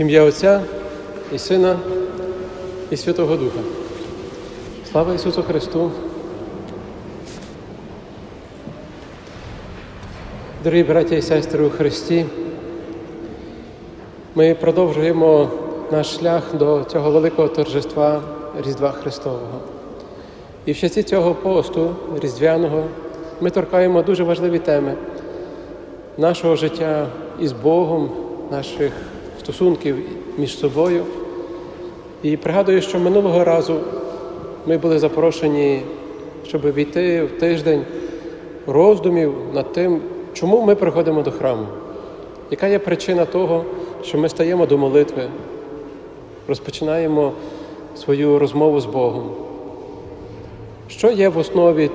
Ім'я 0.00 0.22
Отця 0.22 0.60
і 1.34 1.38
Сина 1.38 1.78
і 2.90 2.96
Святого 2.96 3.36
Духа. 3.36 3.58
Слава 4.90 5.14
Ісусу 5.14 5.42
Христу! 5.42 5.90
Дорогі 10.64 10.82
браті 10.82 11.16
і 11.16 11.22
сестри 11.22 11.64
у 11.64 11.70
Христі, 11.70 12.26
ми 14.34 14.54
продовжуємо 14.54 15.48
наш 15.92 16.16
шлях 16.16 16.54
до 16.54 16.84
цього 16.84 17.10
великого 17.10 17.48
торжества 17.48 18.22
Різдва 18.66 18.92
Христового. 18.92 19.60
І 20.66 20.72
в 20.72 20.76
часі 20.76 21.02
цього 21.02 21.34
посту 21.34 21.94
різдвяного 22.22 22.84
ми 23.40 23.50
торкаємо 23.50 24.02
дуже 24.02 24.24
важливі 24.24 24.58
теми 24.58 24.94
нашого 26.18 26.56
життя 26.56 27.06
із 27.40 27.52
Богом, 27.52 28.10
наших 28.50 28.92
стосунків 29.40 29.96
між 30.38 30.58
собою. 30.58 31.04
І 32.22 32.36
пригадую, 32.36 32.82
що 32.82 32.98
минулого 32.98 33.44
разу 33.44 33.80
ми 34.66 34.78
були 34.78 34.98
запрошені, 34.98 35.82
щоб 36.46 36.74
війти 36.74 37.24
в 37.24 37.40
тиждень 37.40 37.84
роздумів 38.66 39.34
над 39.54 39.72
тим, 39.72 40.00
чому 40.32 40.62
ми 40.62 40.74
приходимо 40.74 41.22
до 41.22 41.30
храму, 41.30 41.66
яка 42.50 42.66
є 42.66 42.78
причина 42.78 43.24
того, 43.24 43.64
що 44.02 44.18
ми 44.18 44.28
стаємо 44.28 44.66
до 44.66 44.78
молитви, 44.78 45.22
розпочинаємо 46.48 47.32
свою 47.96 48.38
розмову 48.38 48.80
з 48.80 48.86
Богом. 48.86 49.30
Що 50.88 51.10
є 51.10 51.28
в 51.28 51.38
основі 51.38 51.90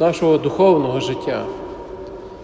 нашого 0.00 0.38
духовного 0.38 1.00
життя? 1.00 1.44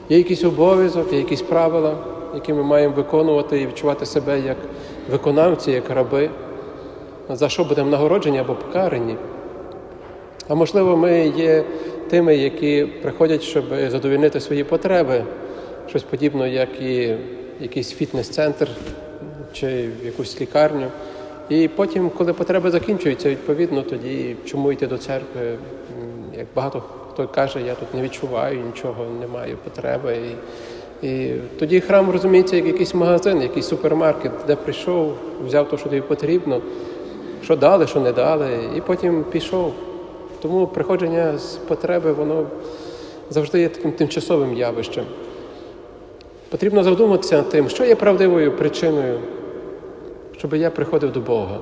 Є 0.08 0.18
якийсь 0.18 0.44
обов'язок, 0.44 1.12
є 1.12 1.18
якісь 1.18 1.42
правила, 1.42 1.96
які 2.36 2.52
ми 2.52 2.62
маємо 2.62 2.94
виконувати 2.94 3.60
і 3.60 3.66
відчувати 3.66 4.06
себе 4.06 4.40
як 4.40 4.56
виконавці, 5.10 5.70
як 5.70 5.90
раби, 5.90 6.30
за 7.30 7.48
що 7.48 7.64
будемо 7.64 7.90
нагороджені 7.90 8.38
або 8.38 8.54
покарані. 8.54 9.16
А 10.48 10.54
можливо, 10.54 10.96
ми 10.96 11.28
є 11.28 11.64
тими, 12.10 12.36
які 12.36 12.88
приходять, 13.02 13.42
щоб 13.42 13.64
задовільнити 13.88 14.40
свої 14.40 14.64
потреби, 14.64 15.24
щось 15.88 16.02
подібне, 16.02 16.50
як 16.50 16.80
і 16.80 17.16
якийсь 17.60 17.92
фітнес-центр 17.92 18.68
чи 19.52 19.88
якусь 20.04 20.40
лікарню. 20.40 20.86
І 21.48 21.68
потім, 21.68 22.10
коли 22.10 22.32
потреби 22.32 22.70
закінчуються, 22.70 23.30
відповідно, 23.30 23.82
тоді 23.82 24.36
чому 24.44 24.72
йти 24.72 24.86
до 24.86 24.98
церкви? 24.98 25.40
Як 26.38 26.46
багато 26.54 26.82
хто 27.12 27.28
каже, 27.28 27.62
я 27.62 27.74
тут 27.74 27.94
не 27.94 28.02
відчуваю 28.02 28.60
нічого, 28.60 29.06
не 29.20 29.26
маю 29.26 29.56
потреби. 29.56 30.16
І 31.02 31.30
тоді 31.58 31.80
храм 31.80 32.10
розуміється 32.10 32.56
як 32.56 32.66
якийсь 32.66 32.94
магазин, 32.94 33.42
якийсь 33.42 33.66
супермаркет, 33.66 34.32
де 34.46 34.56
прийшов, 34.56 35.12
взяв 35.46 35.68
те, 35.68 35.76
що 35.76 35.88
тобі 35.88 36.00
потрібно, 36.00 36.60
що 37.44 37.56
дали, 37.56 37.86
що 37.86 38.00
не 38.00 38.12
дали, 38.12 38.48
і 38.76 38.80
потім 38.80 39.24
пішов. 39.24 39.72
Тому 40.42 40.66
приходження 40.66 41.38
з 41.38 41.56
потреби, 41.56 42.12
воно 42.12 42.46
завжди 43.30 43.60
є 43.60 43.68
таким 43.68 43.92
тимчасовим 43.92 44.54
явищем. 44.54 45.04
Потрібно 46.48 46.82
задуматися 46.82 47.36
над 47.36 47.48
тим, 47.48 47.68
що 47.68 47.84
є 47.84 47.94
правдивою 47.94 48.52
причиною, 48.52 49.20
щоб 50.38 50.54
я 50.54 50.70
приходив 50.70 51.12
до 51.12 51.20
Бога. 51.20 51.58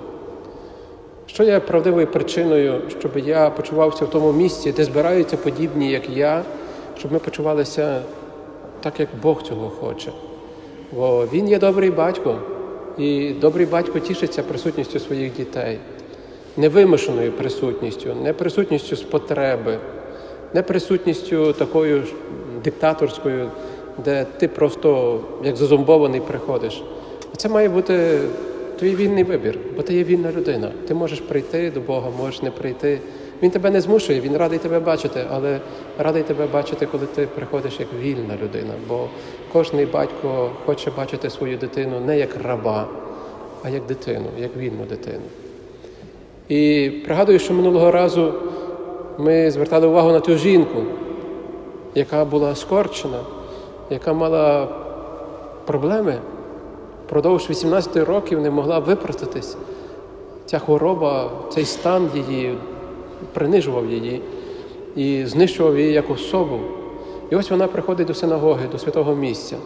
Що 1.27 1.45
є 1.45 1.61
правдивою 1.61 2.07
причиною, 2.07 2.81
щоб 2.99 3.11
я 3.17 3.51
почувався 3.51 4.05
в 4.05 4.11
тому 4.11 4.33
місці, 4.33 4.73
де 4.73 4.85
збираються 4.85 5.37
подібні, 5.37 5.91
як 5.91 6.11
я, 6.11 6.43
щоб 6.99 7.13
ми 7.13 7.19
почувалися 7.19 8.03
так, 8.85 9.01
як 9.01 9.09
Бог 9.23 9.43
цього 9.43 9.71
хоче. 9.71 10.13
Бо 10.93 11.27
Він 11.33 11.49
є 11.49 11.59
добрий 11.59 11.91
батько, 11.91 12.39
і 12.99 13.31
добрий 13.31 13.67
батько 13.67 13.99
тішиться 13.99 14.43
присутністю 14.43 14.99
своїх 14.99 15.37
дітей, 15.37 15.79
невимушеною 16.57 17.33
присутністю, 17.33 18.15
не 18.23 18.33
присутністю 18.33 18.97
з 18.97 19.03
потреби, 19.03 19.79
не 20.55 20.63
присутністю 20.63 21.53
такою 21.53 22.03
диктаторською, 22.65 23.51
де 24.05 24.27
ти 24.39 24.49
просто 24.49 25.21
як 25.45 25.57
зазомбований 25.57 26.21
приходиш. 26.21 26.83
Це 27.37 27.49
має 27.49 27.69
бути 27.69 28.19
твій 28.79 28.95
вільний 28.95 29.25
вибір, 29.25 29.59
бо 29.77 29.83
ти 29.83 29.95
є 29.95 30.05
вільна 30.05 30.33
людина. 30.33 30.73
Ти 30.89 30.95
можеш 30.95 31.21
прийти 31.21 31.71
до 31.71 31.81
Бога, 31.81 32.11
можеш 32.19 32.43
не 32.43 32.51
прийти. 32.51 32.99
Він 33.43 33.51
тебе 33.51 33.71
не 33.71 33.81
змушує, 33.81 34.21
він 34.21 34.37
радий 34.37 34.59
тебе 34.59 34.81
бачити, 34.81 35.25
але 35.31 35.61
радий 35.99 36.23
тебе 36.23 36.47
бачити, 36.47 36.87
коли 36.87 37.07
ти 37.07 37.27
приходиш 37.27 37.81
як 37.81 37.89
вільна 38.01 38.39
людина. 38.43 38.75
Бо 38.89 39.09
кожний 39.53 39.87
батько 39.87 40.51
хоче 40.67 40.91
бачити 40.97 41.31
свою 41.31 41.57
дитину 41.57 42.01
не 42.01 42.19
як 42.19 42.37
раба, 42.43 42.89
а 43.63 43.69
як 43.69 43.87
дитину, 43.87 44.27
як 44.39 44.57
вільну 44.57 44.85
дитину. 44.89 45.25
І 46.49 46.91
пригадую, 47.05 47.39
що 47.39 47.55
минулого 47.55 47.91
разу 47.91 48.35
ми 49.19 49.51
звертали 49.51 49.87
увагу 49.87 50.13
на 50.13 50.21
ту 50.21 50.37
жінку, 50.37 50.83
яка 51.95 52.25
була 52.25 52.55
скорчена, 52.55 53.21
яка 53.91 54.13
мала 54.13 54.69
проблеми 55.65 56.19
впродовж 57.07 57.51
18 57.51 57.97
років 57.97 58.41
не 58.41 58.51
могла 58.51 58.79
випростатись. 58.79 59.57
Ця 60.47 60.59
хвороба, 60.59 61.31
цей 61.53 61.65
стан 61.65 62.11
її 62.15 62.59
принижував 63.35 63.91
її 63.91 64.23
і 64.97 65.27
знищував 65.27 65.79
її 65.79 65.93
як 65.93 66.11
особу. 66.11 66.61
І 67.31 67.37
ось 67.37 67.51
вона 67.51 67.67
приходить 67.67 68.07
до 68.07 68.15
синагоги, 68.15 68.69
до 68.73 68.79
святого 68.79 69.15
місця 69.15 69.57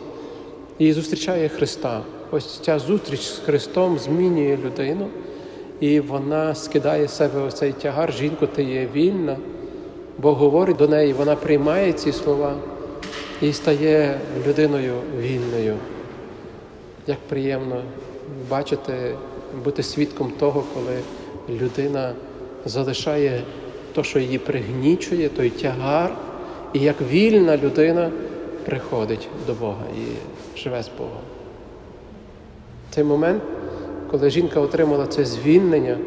і 0.79 0.93
зустрічає 0.93 1.49
Христа. 1.49 2.01
Ось 2.31 2.59
ця 2.59 2.79
зустріч 2.79 3.21
з 3.21 3.39
Христом 3.39 3.99
змінює 3.99 4.59
людину, 4.65 5.07
і 5.81 6.01
вона 6.01 6.55
скидає 6.55 7.09
з 7.09 7.17
себе 7.17 7.41
оцей 7.41 7.73
тягар, 7.73 8.13
жінку, 8.13 8.47
ти 8.47 8.63
є 8.63 8.89
вільна, 8.95 9.37
Бог 10.19 10.37
говорить 10.37 10.77
до 10.77 10.89
неї, 10.89 11.13
вона 11.13 11.37
приймає 11.37 11.93
ці 11.93 12.13
слова 12.13 12.55
і 13.43 13.53
стає 13.53 14.21
людиною 14.47 14.95
вільною. 15.19 15.75
Як 17.07 17.19
приємно 17.29 17.83
бачити, 18.51 18.93
бути 19.65 19.83
свідком 19.83 20.33
того, 20.39 20.65
коли 20.75 20.99
людина 21.61 22.13
залишає 22.69 23.43
те, 23.95 24.05
що 24.05 24.19
її 24.19 24.39
пригнічує, 24.39 25.29
той 25.29 25.51
тягар, 25.51 26.11
і 26.73 26.79
як 26.79 26.97
вільна 27.11 27.57
людина 27.57 28.11
приходить 28.65 29.29
до 29.47 29.55
Бога 29.55 29.85
і 29.97 30.03
живе 30.59 30.83
з 30.83 30.91
Богом. 30.99 31.23
Цей 32.91 33.05
момент, 33.05 33.43
коли 34.11 34.31
жінка 34.31 34.61
отримала 34.61 35.07
це 35.07 35.25
звільнення, 35.25 35.99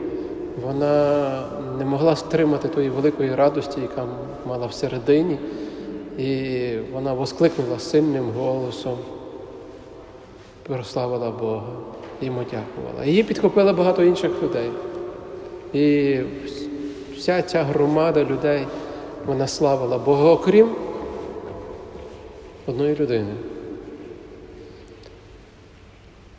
вона 0.63 1.43
не 1.77 1.85
могла 1.85 2.15
стримати 2.15 2.67
тої 2.67 2.89
великої 2.89 3.35
радості, 3.35 3.81
яка 3.81 4.05
мала 4.47 4.67
всередині, 4.67 5.37
і 6.17 6.69
вона 6.93 7.13
воскликнула 7.13 7.79
сильним 7.79 8.29
голосом 8.37 8.97
прославила 10.63 11.31
Бога, 11.31 11.67
йому 12.21 12.39
дякувала. 12.39 13.05
Її 13.05 13.23
підхопило 13.23 13.73
багато 13.73 14.03
інших 14.03 14.31
людей. 14.43 14.71
І 15.73 16.17
вся 17.15 17.41
ця 17.41 17.63
громада 17.63 18.23
людей 18.23 18.67
вона 19.25 19.47
славила 19.47 19.97
Бога, 19.97 20.31
окрім 20.31 20.69
одної 22.67 22.95
людини. 22.95 23.33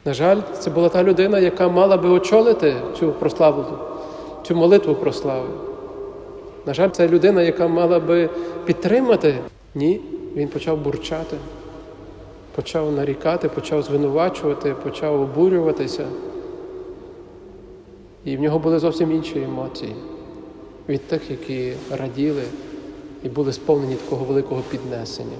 На 0.05 0.15
жаль, 0.15 0.39
це 0.59 0.71
була 0.71 0.89
та 0.89 1.05
людина, 1.05 1.39
яка 1.39 1.69
мала 1.69 1.97
би 1.97 2.09
очолити 2.09 2.75
цю 2.99 3.13
прославу, 3.13 3.65
цю 4.43 4.55
молитву 4.57 4.95
прослави. 4.95 5.49
На 6.67 6.75
жаль, 6.75 6.91
це 6.91 7.09
людина, 7.09 7.43
яка 7.43 7.69
мала 7.69 8.01
би 8.01 8.31
підтримати. 8.65 9.35
Ні, 9.75 10.01
він 10.37 10.49
почав 10.49 10.79
бурчати 10.79 11.37
почав 12.55 12.93
нарікати, 12.93 13.49
почав 13.49 13.83
звинувачувати, 13.83 14.75
почав 14.85 15.21
обурюватися. 15.21 16.07
І 18.25 18.37
в 18.37 18.41
нього 18.41 18.59
були 18.59 18.79
зовсім 18.79 19.13
інші 19.13 19.43
емоції 19.43 19.95
від 20.89 21.01
тих, 21.01 21.31
які 21.31 21.73
раділи 21.91 22.43
і 23.25 23.29
були 23.29 23.53
сповнені 23.53 23.95
такого 23.95 24.25
великого 24.25 24.63
піднесення. 24.71 25.37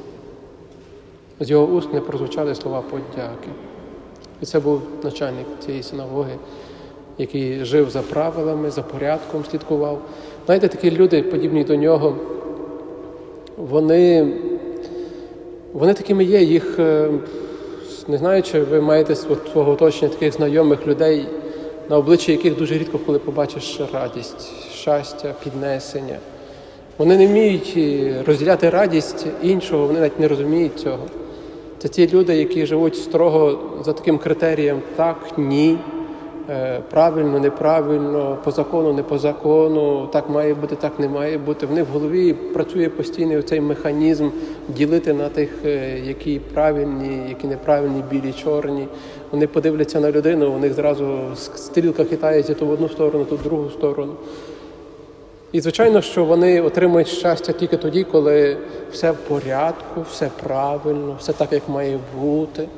З 1.41 1.51
його 1.51 1.67
уст 1.67 1.93
не 1.93 2.01
прозвучали 2.01 2.55
слова 2.55 2.83
подяки. 2.91 3.49
І 4.43 4.47
це 4.47 4.61
був 4.61 4.81
начальник 5.05 5.47
цієї 5.65 5.83
синагоги, 5.83 6.37
який 7.19 7.65
жив 7.65 7.91
за 7.91 8.03
правилами, 8.03 8.71
за 8.71 8.83
порядком, 8.83 9.45
слідкував. 9.51 9.99
Знаєте, 10.47 10.69
такі 10.69 10.91
люди, 10.91 11.23
подібні 11.23 11.65
до 11.65 11.77
нього, 11.77 12.17
вони 13.57 14.33
вони 15.73 15.95
такими 15.95 16.25
є, 16.25 16.43
їх 16.43 16.79
не 18.09 18.19
знаю, 18.19 18.43
чи 18.43 18.61
ви 18.61 18.81
маєте 18.81 19.15
свого 19.15 19.73
оточення 19.73 20.09
таких 20.09 20.33
знайомих 20.35 20.87
людей, 20.87 21.27
на 21.91 21.97
обличчі 21.97 22.33
яких 22.33 22.59
дуже 22.59 22.79
рідко 22.79 22.99
коли 22.99 23.19
побачиш 23.19 23.81
радість, 23.93 24.71
щастя, 24.73 25.35
піднесення. 25.45 26.17
Вони 26.99 27.17
не 27.17 27.27
вміють 27.27 27.79
розділяти 28.27 28.71
радість 28.71 29.27
іншого, 29.43 29.87
вони 29.87 30.01
навіть 30.01 30.21
не 30.21 30.29
розуміють 30.29 30.79
цього. 30.79 31.07
Це 31.83 31.89
ті 31.89 32.09
люди, 32.09 32.37
які 32.37 32.67
живуть 32.67 32.97
строго 32.97 33.59
за 33.85 33.93
таким 33.93 34.19
критерієм 34.19 34.81
так, 34.97 35.17
ні, 35.37 35.79
е, 36.51 36.81
правильно, 36.91 37.39
неправильно, 37.39 38.39
по 38.45 38.51
закону, 38.51 38.93
не 38.93 39.03
по 39.03 39.19
закону, 39.19 40.09
так 40.13 40.31
має 40.31 40.55
бути, 40.55 40.77
так 40.77 40.93
не 40.99 41.09
має 41.09 41.39
бути. 41.39 41.67
В 41.67 41.73
них 41.73 41.85
в 41.85 41.93
голові 41.93 42.33
працює 42.33 42.89
постійний 42.89 43.43
цей 43.43 43.61
механізм 43.61 44.29
ділити 44.69 45.13
на 45.13 45.29
тих, 45.29 45.51
е, 45.65 45.99
які 46.05 46.41
правильні, 46.55 47.29
які 47.29 47.47
неправильні, 47.47 48.03
білі, 48.11 48.33
чорні. 48.33 48.89
Вони 49.33 49.47
подивляться 49.47 50.01
на 50.01 50.11
людину, 50.11 50.53
у 50.53 50.59
них 50.59 50.75
зразу 50.75 51.21
стрілка 51.57 52.05
хитається 52.05 52.55
то 52.55 52.67
в 52.67 52.71
одну 52.71 52.89
сторону, 52.89 53.25
то 53.25 53.37
в 53.37 53.43
другу 53.43 53.71
сторону. 53.71 54.13
І, 55.53 55.61
звичайно, 55.61 56.03
що 56.03 56.25
вони 56.25 56.61
отримують 56.61 57.09
щастя 57.09 57.53
тільки 57.53 57.77
тоді, 57.77 58.05
коли 58.05 58.57
все 58.93 59.11
в 59.11 59.17
порядку, 59.17 60.05
все 60.11 60.31
правильно, 60.43 61.17
все 61.21 61.33
так, 61.33 61.53
як 61.53 61.69
має 61.69 61.99
бути. 62.21 62.69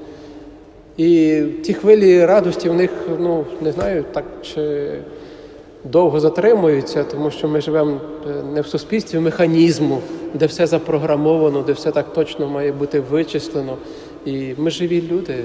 І 0.97 1.43
ті 1.63 1.75
хвилі 1.75 2.27
радості 2.27 2.69
в 2.69 2.75
них, 2.75 2.91
ну, 3.19 3.45
не 3.61 3.73
знаю, 3.73 4.05
так 4.13 4.25
чи 4.43 4.93
довго 5.85 6.21
затримуються, 6.21 7.05
тому 7.05 7.31
що 7.31 7.49
ми 7.49 7.61
живемо 7.61 8.01
е, 8.29 8.43
не 8.55 8.61
в 8.61 8.67
суспільстві 8.67 9.19
механізму, 9.19 10.01
де 10.35 10.47
все 10.47 10.67
запрограмовано, 10.67 11.63
де 11.63 11.73
все 11.73 11.91
так 11.91 12.13
точно 12.13 12.49
має 12.49 12.73
бути 12.73 13.01
вичислено. 13.01 13.77
І 14.25 14.55
ми 14.57 14.71
живі 14.71 15.03
люди. 15.11 15.45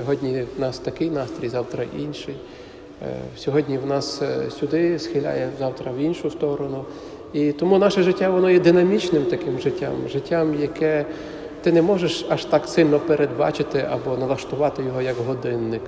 Сьогодні 0.00 0.44
в 0.56 0.60
нас 0.60 0.78
такий 0.78 1.10
настрій, 1.10 1.48
завтра 1.48 1.84
інший. 1.98 2.34
Е, 3.02 3.14
сьогодні 3.36 3.78
в 3.78 3.86
нас 3.86 4.22
е, 4.22 4.50
сюди 4.50 4.98
схиляє 4.98 5.48
завтра 5.58 5.92
в 5.92 5.98
іншу 5.98 6.30
сторону. 6.30 6.84
І 7.32 7.52
тому 7.52 7.78
наше 7.78 8.02
життя 8.02 8.30
воно 8.30 8.50
є 8.50 8.60
динамічним 8.60 9.24
таким 9.24 9.58
життям, 9.58 9.92
життям, 10.12 10.54
яке 10.60 11.06
ти 11.62 11.72
не 11.72 11.82
можеш 11.82 12.26
аж 12.28 12.44
так 12.44 12.68
сильно 12.68 12.98
передбачити 12.98 13.88
або 13.90 14.16
налаштувати 14.16 14.82
його 14.82 15.02
як 15.02 15.16
годинник. 15.16 15.82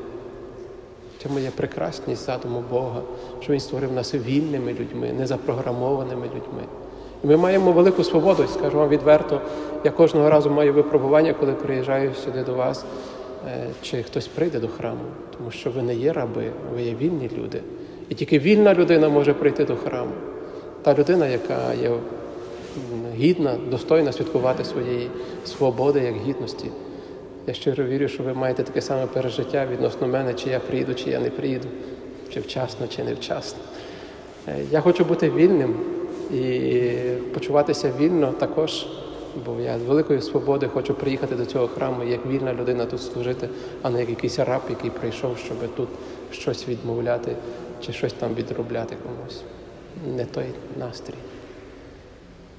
Цьому 1.22 1.38
є 1.38 1.50
прекрасність 1.56 2.26
задуму 2.26 2.64
Бога, 2.70 3.00
що 3.40 3.52
Він 3.52 3.60
створив 3.60 3.92
нас 3.92 4.14
вільними 4.14 4.72
людьми, 4.72 5.12
незапрограмованими 5.18 6.26
людьми. 6.26 6.62
І 7.24 7.26
ми 7.26 7.36
маємо 7.36 7.72
велику 7.72 8.04
свободу, 8.04 8.46
скажу 8.46 8.78
вам 8.78 8.88
відверто, 8.88 9.40
я 9.84 9.90
кожного 9.90 10.30
разу 10.30 10.50
маю 10.50 10.72
випробування, 10.72 11.34
коли 11.40 11.52
приїжджаю 11.52 12.14
сюди 12.24 12.42
до 12.42 12.54
вас. 12.54 12.84
Е, 13.48 13.66
чи 13.82 14.02
хтось 14.02 14.26
прийде 14.26 14.60
до 14.60 14.68
храму, 14.68 15.00
тому 15.38 15.50
що 15.50 15.70
ви 15.70 15.82
не 15.82 15.94
є 15.94 16.12
раби, 16.12 16.50
ви 16.74 16.82
є 16.82 16.94
вільні 16.94 17.30
люди. 17.38 17.60
І 18.08 18.14
тільки 18.14 18.38
вільна 18.38 18.74
людина 18.74 19.08
може 19.08 19.34
прийти 19.34 19.64
до 19.64 19.76
храму. 19.76 20.12
Та 20.82 20.94
людина, 20.94 21.26
яка 21.26 21.74
є 21.74 21.90
гідна, 23.16 23.56
достойна 23.70 24.12
святкувати 24.12 24.64
своєї 24.64 25.10
свободи 25.44 26.00
як 26.00 26.14
гідності. 26.16 26.66
Я 27.46 27.54
щиро 27.54 27.84
вірю, 27.84 28.08
що 28.08 28.22
ви 28.22 28.34
маєте 28.34 28.62
таке 28.62 28.80
саме 28.80 29.06
пережиття 29.06 29.66
відносно 29.72 30.08
мене, 30.08 30.34
чи 30.34 30.50
я 30.50 30.60
приїду, 30.60 30.94
чи 30.94 31.10
я 31.10 31.20
не 31.20 31.30
приїду, 31.30 31.68
чи 32.34 32.40
вчасно, 32.40 32.86
чи 32.88 33.04
невчасно. 33.04 33.58
Е, 34.48 34.56
я 34.70 34.80
хочу 34.80 35.04
бути 35.04 35.30
вільним 35.30 35.76
і 36.34 36.90
почуватися 37.34 37.92
вільно 38.00 38.32
також. 38.38 38.86
Бо 39.46 39.60
я 39.60 39.78
з 39.78 39.82
великої 39.82 40.22
свободи 40.22 40.68
хочу 40.68 40.94
приїхати 40.94 41.34
до 41.34 41.46
цього 41.46 41.68
храму 41.68 42.04
як 42.04 42.26
вільна 42.26 42.54
людина 42.54 42.86
тут 42.86 43.02
служити, 43.02 43.48
а 43.82 43.90
не 43.90 44.00
як 44.00 44.08
якийсь 44.08 44.38
раб, 44.38 44.62
який 44.70 44.90
прийшов, 44.90 45.38
щоб 45.38 45.74
тут 45.76 45.88
щось 46.30 46.68
відмовляти 46.68 47.36
чи 47.80 47.92
щось 47.92 48.12
там 48.12 48.34
відробляти 48.34 48.96
комусь. 49.02 49.42
Не 50.16 50.24
той 50.24 50.46
настрій. 50.78 51.14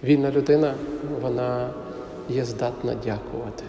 Вільна 0.03 0.31
людина, 0.31 0.73
вона 1.21 1.69
є 2.29 2.45
здатна 2.45 2.95
дякувати. 3.05 3.63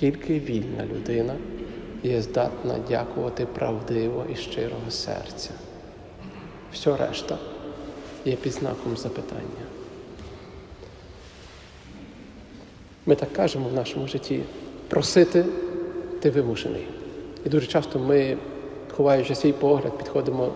Тільки 0.00 0.40
вільна 0.40 0.86
людина 0.86 1.34
є 2.02 2.22
здатна 2.22 2.76
дякувати 2.88 3.46
правдиво 3.46 4.24
і 4.32 4.36
щирого 4.36 4.90
серця. 4.90 5.50
Все 6.72 6.96
решта 6.96 7.38
є 8.24 8.36
під 8.36 8.52
знаком 8.52 8.96
запитання. 8.96 9.73
Ми 13.06 13.14
так 13.14 13.32
кажемо 13.32 13.68
в 13.68 13.72
нашому 13.72 14.08
житті 14.08 14.40
просити 14.88 15.44
ти 16.20 16.30
вимушений. 16.30 16.86
І 17.46 17.48
дуже 17.48 17.66
часто 17.66 17.98
ми, 17.98 18.36
ховаючи 18.96 19.34
свій 19.34 19.52
погляд, 19.52 19.98
підходимо 19.98 20.52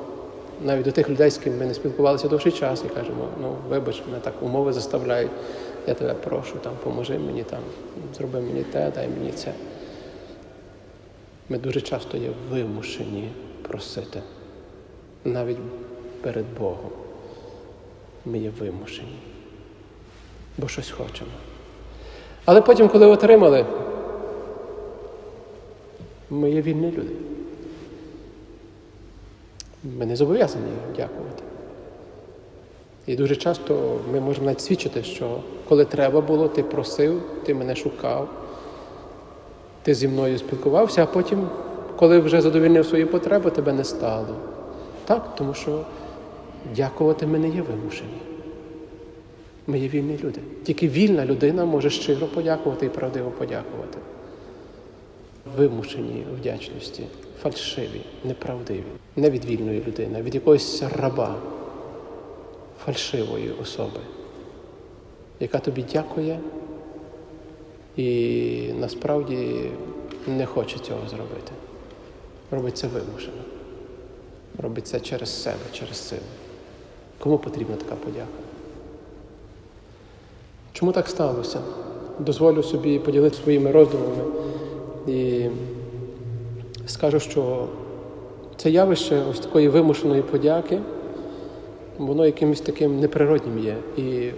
навіть 0.65 0.85
до 0.85 0.93
тих 0.93 1.11
людей, 1.11 1.31
з 1.31 1.39
ким 1.39 1.59
ми 1.59 1.67
не 1.67 1.75
спілкувалися 1.75 2.29
довший 2.29 2.53
час, 2.53 2.85
і 2.87 2.95
кажемо, 2.95 3.29
ну 3.41 3.57
вибач, 3.69 4.03
мене 4.07 4.21
так 4.21 4.43
умови 4.43 4.73
заставляють, 4.73 5.31
я 5.87 5.95
тебе 5.95 6.15
прошу, 6.15 6.59
там, 6.59 6.73
поможи 6.85 7.19
мені, 7.19 7.43
там, 7.43 7.61
зроби 8.17 8.41
мені 8.41 8.63
те, 8.63 8.93
дай 8.95 9.09
мені 9.09 9.33
це. 9.33 9.53
Ми 11.49 11.59
дуже 11.59 11.81
часто 11.81 12.17
є 12.17 12.31
вимушені 12.51 13.31
просити, 13.63 14.23
навіть 15.25 15.59
перед 16.21 16.45
Богом. 16.59 16.91
Ми 18.25 18.39
є 18.39 18.51
вимушені, 18.59 19.19
бо 20.59 20.69
щось 20.69 20.91
хочемо. 20.91 21.31
Але 22.49 22.61
потім, 22.61 22.89
коли 22.89 23.07
отримали, 23.07 23.67
ми 26.31 26.51
є 26.51 26.63
вільні 26.63 26.91
люди. 26.91 27.15
Ми 29.99 30.07
не 30.07 30.17
зобов'язані 30.17 30.65
дякувати. 30.97 31.43
І 33.07 33.17
дуже 33.17 33.37
часто 33.37 33.99
ми 34.13 34.21
можемо 34.21 34.47
навіть 34.47 34.61
свідчити, 34.61 35.03
що 35.03 35.41
коли 35.69 35.85
треба 35.85 36.21
було, 36.21 36.49
ти 36.49 36.63
просив, 36.63 37.23
ти 37.45 37.55
мене 37.55 37.77
шукав, 37.77 38.29
ти 39.83 39.95
зі 39.95 40.09
мною 40.09 40.39
спілкувався, 40.39 41.03
а 41.03 41.07
потім, 41.07 41.49
коли 41.97 42.19
вже 42.19 42.41
задовільнив 42.41 42.87
свої 42.87 43.05
потреби, 43.05 43.51
тебе 43.51 43.73
не 43.73 43.85
стало. 43.85 44.35
Так, 45.05 45.35
тому 45.37 45.55
що 45.55 45.81
дякувати 46.77 47.27
ми 47.27 47.39
не 47.39 47.49
є 47.49 47.63
вимушені. 47.63 48.38
Ми 49.69 49.79
є 49.79 49.89
вільні 49.89 50.19
люди. 50.25 50.41
Тільки 50.63 50.89
вільна 50.89 51.27
людина 51.27 51.65
може 51.65 51.91
щиро 51.91 52.27
подякувати 52.27 52.87
і 52.87 52.89
правдиво 52.89 53.31
подякувати. 53.31 53.99
Вимушені 55.57 56.27
вдячності, 56.39 57.03
фальшиві, 57.43 58.01
неправдиві, 58.25 58.85
не 59.17 59.31
від 59.31 59.45
вільної 59.45 59.85
людини, 59.87 60.19
а 60.19 60.23
від 60.23 60.35
якогось 60.35 60.83
раба, 60.97 61.37
фальшивої 62.85 63.51
особи, 63.63 64.01
яка 65.41 65.59
тобі 65.59 65.85
дякує 65.93 66.41
і 67.97 68.71
насправді 68.81 69.71
не 70.27 70.47
хоче 70.47 70.79
цього 70.79 71.09
зробити. 71.09 71.53
Робить 72.51 72.77
це 72.77 72.87
вимушено. 72.87 73.43
Робить 74.59 74.87
це 74.87 75.01
через 75.01 75.43
себе, 75.43 75.65
через 75.73 75.97
силу. 75.97 76.23
Кому 77.19 77.39
потрібна 77.39 77.77
така 77.77 77.95
подяка? 77.95 78.48
Чому 80.73 80.93
так 80.93 81.09
сталося? 81.09 81.61
Дозволю 82.19 82.63
собі 82.63 82.99
поділитися 82.99 83.43
своїми 83.43 83.73
роздумами 83.73 84.23
і 85.07 85.47
скажу, 86.87 87.21
що 87.21 87.67
це 88.57 88.71
явище 88.71 89.23
ось 89.31 89.41
такої 89.41 89.69
вимушеної 89.69 90.23
подяки, 90.23 90.81
воно 91.99 92.27
якимось 92.27 92.61
таким 92.61 93.01
неприроднім 93.01 93.59
є. 93.59 93.77
І 93.97 94.31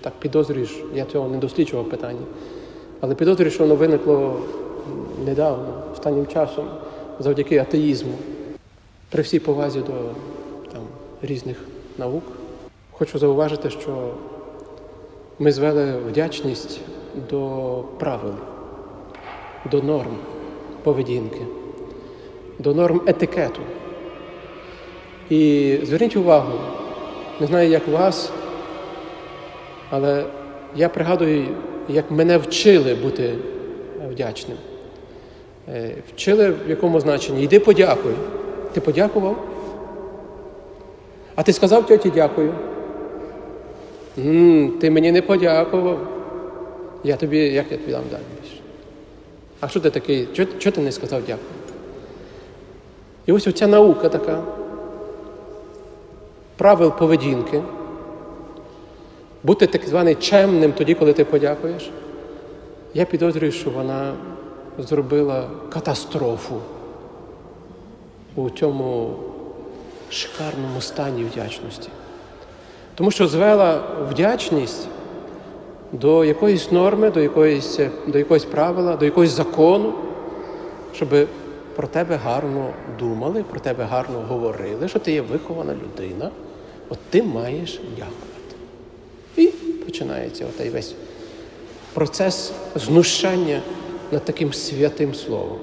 так 0.00 0.12
підозрюєш, 0.18 0.84
я 0.94 1.04
цього 1.04 1.28
не 1.28 1.38
досліджував 1.38 1.88
питання, 1.88 2.26
але 3.00 3.14
підозрюю, 3.14 3.50
що 3.50 3.62
воно 3.62 3.74
виникло 3.76 4.40
недавно, 5.26 5.82
останнім 5.92 6.26
часом, 6.26 6.64
завдяки 7.18 7.58
атеїзму. 7.58 8.12
При 9.10 9.22
всій 9.22 9.38
повазі 9.38 9.78
до 9.78 9.92
там, 10.72 10.82
різних 11.22 11.56
наук. 11.98 12.22
Хочу 12.90 13.18
зауважити, 13.18 13.70
що 13.70 14.10
ми 15.38 15.52
звели 15.52 15.92
вдячність 16.08 16.80
до 17.30 17.82
правил, 17.98 18.34
до 19.70 19.82
норм 19.82 20.16
поведінки, 20.82 21.40
до 22.58 22.74
норм 22.74 23.00
етикету. 23.06 23.60
І 25.30 25.78
зверніть 25.82 26.16
увагу, 26.16 26.52
не 27.40 27.46
знаю, 27.46 27.70
як 27.70 27.88
вас, 27.88 28.32
але 29.90 30.24
я 30.76 30.88
пригадую, 30.88 31.46
як 31.88 32.10
мене 32.10 32.38
вчили 32.38 32.94
бути 32.94 33.34
вдячним. 34.10 34.56
Е, 35.68 35.94
вчили 36.08 36.50
в 36.66 36.70
якому 36.70 37.00
значенні? 37.00 37.42
Йди 37.42 37.60
подякуй. 37.60 38.14
Ти 38.72 38.80
подякував? 38.80 39.36
А 41.34 41.42
ти 41.42 41.52
сказав 41.52 41.86
тьоті 41.86 42.12
дякую. 42.14 42.54
М, 44.18 44.70
Ти 44.80 44.90
мені 44.90 45.12
не 45.12 45.22
подякував. 45.22 45.98
Я 47.04 47.16
тобі, 47.16 47.38
як 47.38 47.72
я 47.72 47.78
тобі 47.78 47.92
дам 47.92 48.02
далі? 48.10 48.22
А 49.60 49.68
що 49.68 49.80
ти 49.80 49.90
такий? 49.90 50.28
Чого, 50.32 50.48
чого 50.58 50.76
ти 50.76 50.80
не 50.80 50.92
сказав 50.92 51.20
дякую? 51.20 51.48
І 53.26 53.32
ось 53.32 53.46
оця 53.46 53.66
наука 53.66 54.08
така, 54.08 54.42
правил 56.56 56.92
поведінки, 56.92 57.62
бути 59.42 59.66
так 59.66 59.86
званий 59.86 60.14
чемним 60.14 60.72
тоді, 60.72 60.94
коли 60.94 61.12
ти 61.12 61.24
подякуєш. 61.24 61.90
Я 62.94 63.04
підозрюю, 63.04 63.52
що 63.52 63.70
вона 63.70 64.14
зробила 64.78 65.50
катастрофу 65.68 66.54
у 68.36 68.50
цьому 68.50 69.16
шикарному 70.10 70.80
стані 70.80 71.24
вдячності. 71.24 71.88
Тому 72.94 73.10
що 73.10 73.26
звела 73.26 73.82
вдячність 74.10 74.88
до 75.92 76.24
якоїсь 76.24 76.72
норми, 76.72 77.10
до 77.10 77.20
якоїсь, 77.20 77.80
до 78.06 78.18
якогось 78.18 78.44
правила, 78.44 78.96
до 78.96 79.04
якогось 79.04 79.30
закону, 79.30 79.92
щоб 80.94 81.08
про 81.76 81.86
тебе 81.86 82.16
гарно 82.16 82.70
думали, 82.98 83.42
про 83.50 83.60
тебе 83.60 83.84
гарно 83.84 84.18
говорили, 84.28 84.88
що 84.88 84.98
ти 84.98 85.12
є 85.12 85.20
вихована 85.20 85.74
людина, 85.74 86.30
от 86.88 86.98
ти 87.10 87.22
маєш 87.22 87.80
дякувати. 87.96 88.56
І 89.36 89.46
починається 89.84 90.46
отей 90.46 90.70
весь 90.70 90.94
процес 91.92 92.52
знущання 92.74 93.60
над 94.12 94.24
таким 94.24 94.52
святим 94.52 95.14
словом. 95.14 95.58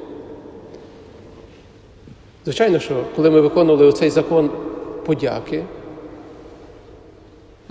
Звичайно, 2.45 2.79
що 2.79 3.03
коли 3.15 3.31
ми 3.31 3.41
виконували 3.41 3.85
оцей 3.85 4.09
закон 4.09 4.49
подяки, 5.05 5.63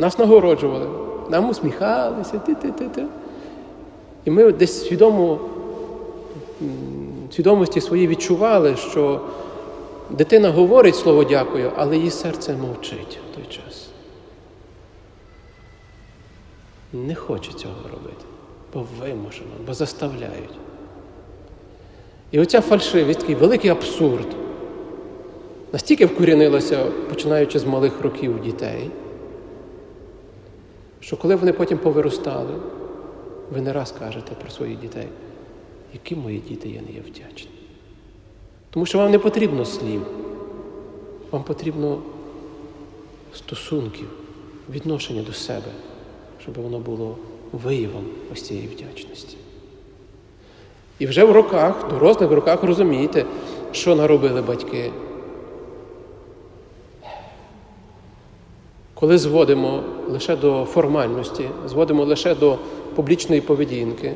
нас 0.00 0.18
нагороджували, 0.18 0.86
нам 1.30 1.48
усміхалися, 1.48 2.38
ти-ти-ти-ти. 2.38 3.04
І 4.24 4.30
ми 4.30 4.52
десь 4.52 4.86
свідомо, 4.86 5.38
свідомості 7.30 7.80
свої 7.80 8.06
відчували, 8.06 8.76
що 8.76 9.20
дитина 10.10 10.50
говорить 10.50 10.96
слово 10.96 11.24
дякую, 11.24 11.72
але 11.76 11.96
її 11.96 12.10
серце 12.10 12.56
мовчить 12.56 13.18
в 13.32 13.34
той 13.34 13.44
час. 13.44 13.88
Не 16.92 17.14
хоче 17.14 17.52
цього 17.52 17.74
робити, 17.92 18.24
бо 18.74 18.86
вимушено, 19.00 19.50
бо 19.66 19.74
заставляють. 19.74 20.58
І 22.30 22.40
оця 22.40 22.60
фальшивість, 22.60 23.20
такий 23.20 23.34
великий 23.34 23.70
абсурд, 23.70 24.26
настільки 25.72 26.06
вкорінилася, 26.06 26.84
починаючи 27.08 27.58
з 27.58 27.64
малих 27.64 28.00
років 28.02 28.42
дітей, 28.42 28.90
що 31.00 31.16
коли 31.16 31.34
вони 31.34 31.52
потім 31.52 31.78
повиростали, 31.78 32.54
ви 33.52 33.60
не 33.60 33.72
раз 33.72 33.92
кажете 33.98 34.32
про 34.40 34.50
своїх 34.50 34.80
дітей, 34.80 35.08
які 35.92 36.16
мої 36.16 36.38
діти 36.38 36.68
є 36.68 36.80
не 36.80 36.92
є 36.92 37.00
вдячні. 37.00 37.50
Тому 38.70 38.86
що 38.86 38.98
вам 38.98 39.10
не 39.10 39.18
потрібно 39.18 39.64
слів, 39.64 40.06
вам 41.30 41.42
потрібно 41.42 42.02
стосунків, 43.34 44.08
відношення 44.70 45.22
до 45.22 45.32
себе, 45.32 45.70
щоб 46.42 46.54
воно 46.54 46.78
було 46.78 47.16
виявом 47.52 48.04
ось 48.32 48.42
цієї 48.42 48.66
вдячності. 48.66 49.36
І 50.98 51.06
вже 51.06 51.24
в 51.24 51.32
роках, 51.32 51.88
дорослих 51.90 52.30
роках 52.30 52.62
розумієте, 52.62 53.24
що 53.72 53.94
наробили 53.94 54.42
батьки. 54.42 54.92
Коли 58.94 59.18
зводимо 59.18 59.82
лише 60.10 60.36
до 60.36 60.64
формальності, 60.64 61.50
зводимо 61.66 62.04
лише 62.04 62.34
до 62.34 62.58
публічної 62.94 63.40
поведінки, 63.40 64.14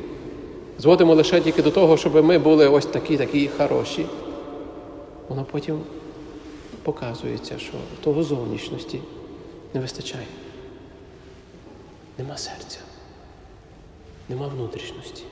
зводимо 0.79 1.15
лише 1.15 1.41
тільки 1.41 1.61
до 1.61 1.71
того, 1.71 1.97
щоб 1.97 2.25
ми 2.25 2.37
були 2.37 2.67
ось 2.67 2.85
такі, 2.85 3.17
такі 3.17 3.49
хороші, 3.57 4.05
воно 5.29 5.45
потім 5.51 5.79
показується, 6.83 7.59
що 7.59 7.73
того 8.03 8.23
зовнішності 8.23 8.99
не 9.73 9.81
вистачає. 9.81 10.25
Нема 12.17 12.37
серця, 12.37 12.79
нема 14.29 14.47
внутрішності. 14.47 15.23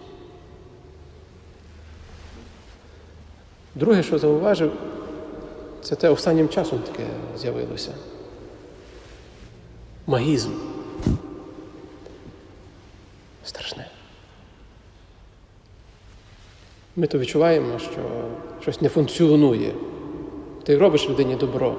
Друге, 3.75 4.03
що 4.03 4.19
зауважив, 4.19 4.71
це 5.81 5.95
те 5.95 6.09
останнім 6.09 6.49
часом 6.49 6.79
таке 6.79 7.07
з'явилося. 7.37 7.91
Магізм. 10.07 10.49
Страшне. 13.43 13.87
Ми 16.95 17.07
то 17.07 17.17
відчуваємо, 17.17 17.79
що 17.79 17.99
щось 18.61 18.81
не 18.81 18.89
функціонує. 18.89 19.71
Ти 20.63 20.77
робиш 20.77 21.09
людині 21.09 21.35
добро, 21.35 21.75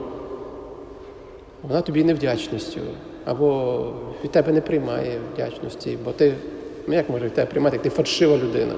вона 1.63 1.81
тобі 1.81 2.05
невдячністю, 2.05 2.81
або 3.25 3.93
від 4.25 4.31
тебе 4.31 4.53
не 4.53 4.61
приймає 4.61 5.21
вдячності, 5.35 5.99
бо 6.05 6.13
ти, 6.13 6.35
ну 6.87 6.95
як 6.95 7.11
може 7.11 7.25
від 7.25 7.35
тебе 7.35 7.51
приймати, 7.51 7.77
як 7.77 7.83
ти 7.83 7.91
фальшива 7.91 8.37
людина. 8.37 8.75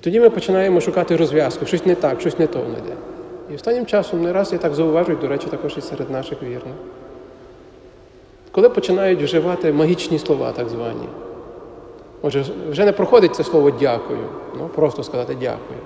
Тоді 0.00 0.20
ми 0.20 0.30
починаємо 0.30 0.80
шукати 0.80 1.16
розв'язку, 1.16 1.66
щось 1.66 1.86
не 1.86 1.94
так, 1.94 2.20
щось 2.20 2.38
не 2.38 2.46
то 2.46 2.58
не 2.58 2.78
йде. 2.78 2.96
І 3.50 3.54
останнім 3.54 3.86
часом 3.86 4.22
не 4.22 4.32
раз 4.32 4.52
я 4.52 4.58
так 4.58 4.74
зауважую, 4.74 5.18
до 5.18 5.28
речі, 5.28 5.46
також 5.46 5.74
і 5.78 5.80
серед 5.80 6.10
наших 6.10 6.42
вірних. 6.42 6.74
Коли 8.52 8.68
починають 8.68 9.22
вживати 9.22 9.72
магічні 9.72 10.18
слова, 10.18 10.52
так 10.52 10.68
звані. 10.68 11.08
Отже, 12.22 12.44
вже 12.70 12.84
не 12.84 12.92
проходить 12.92 13.34
це 13.34 13.44
слово 13.44 13.70
дякую, 13.70 14.18
ну 14.58 14.68
просто 14.74 15.02
сказати 15.02 15.36
дякую. 15.40 15.80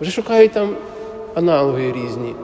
Вже 0.00 0.10
шукають 0.10 0.52
там 0.52 0.76
аналоги 1.34 1.92
різні. 1.92 2.34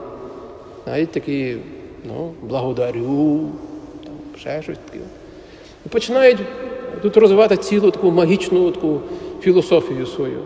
Навіть 0.87 1.11
такі, 1.11 1.57
ну, 2.05 2.31
благодарю, 2.41 3.39
там 4.03 4.13
ще 4.37 4.61
щось 4.61 4.77
таке. 4.91 5.03
І 5.85 5.89
починають 5.89 6.39
тут 7.01 7.17
розвивати 7.17 7.57
цілу 7.57 7.91
таку 7.91 8.11
магічну 8.11 8.71
таку 8.71 8.99
філософію 9.41 10.05
свою. 10.05 10.39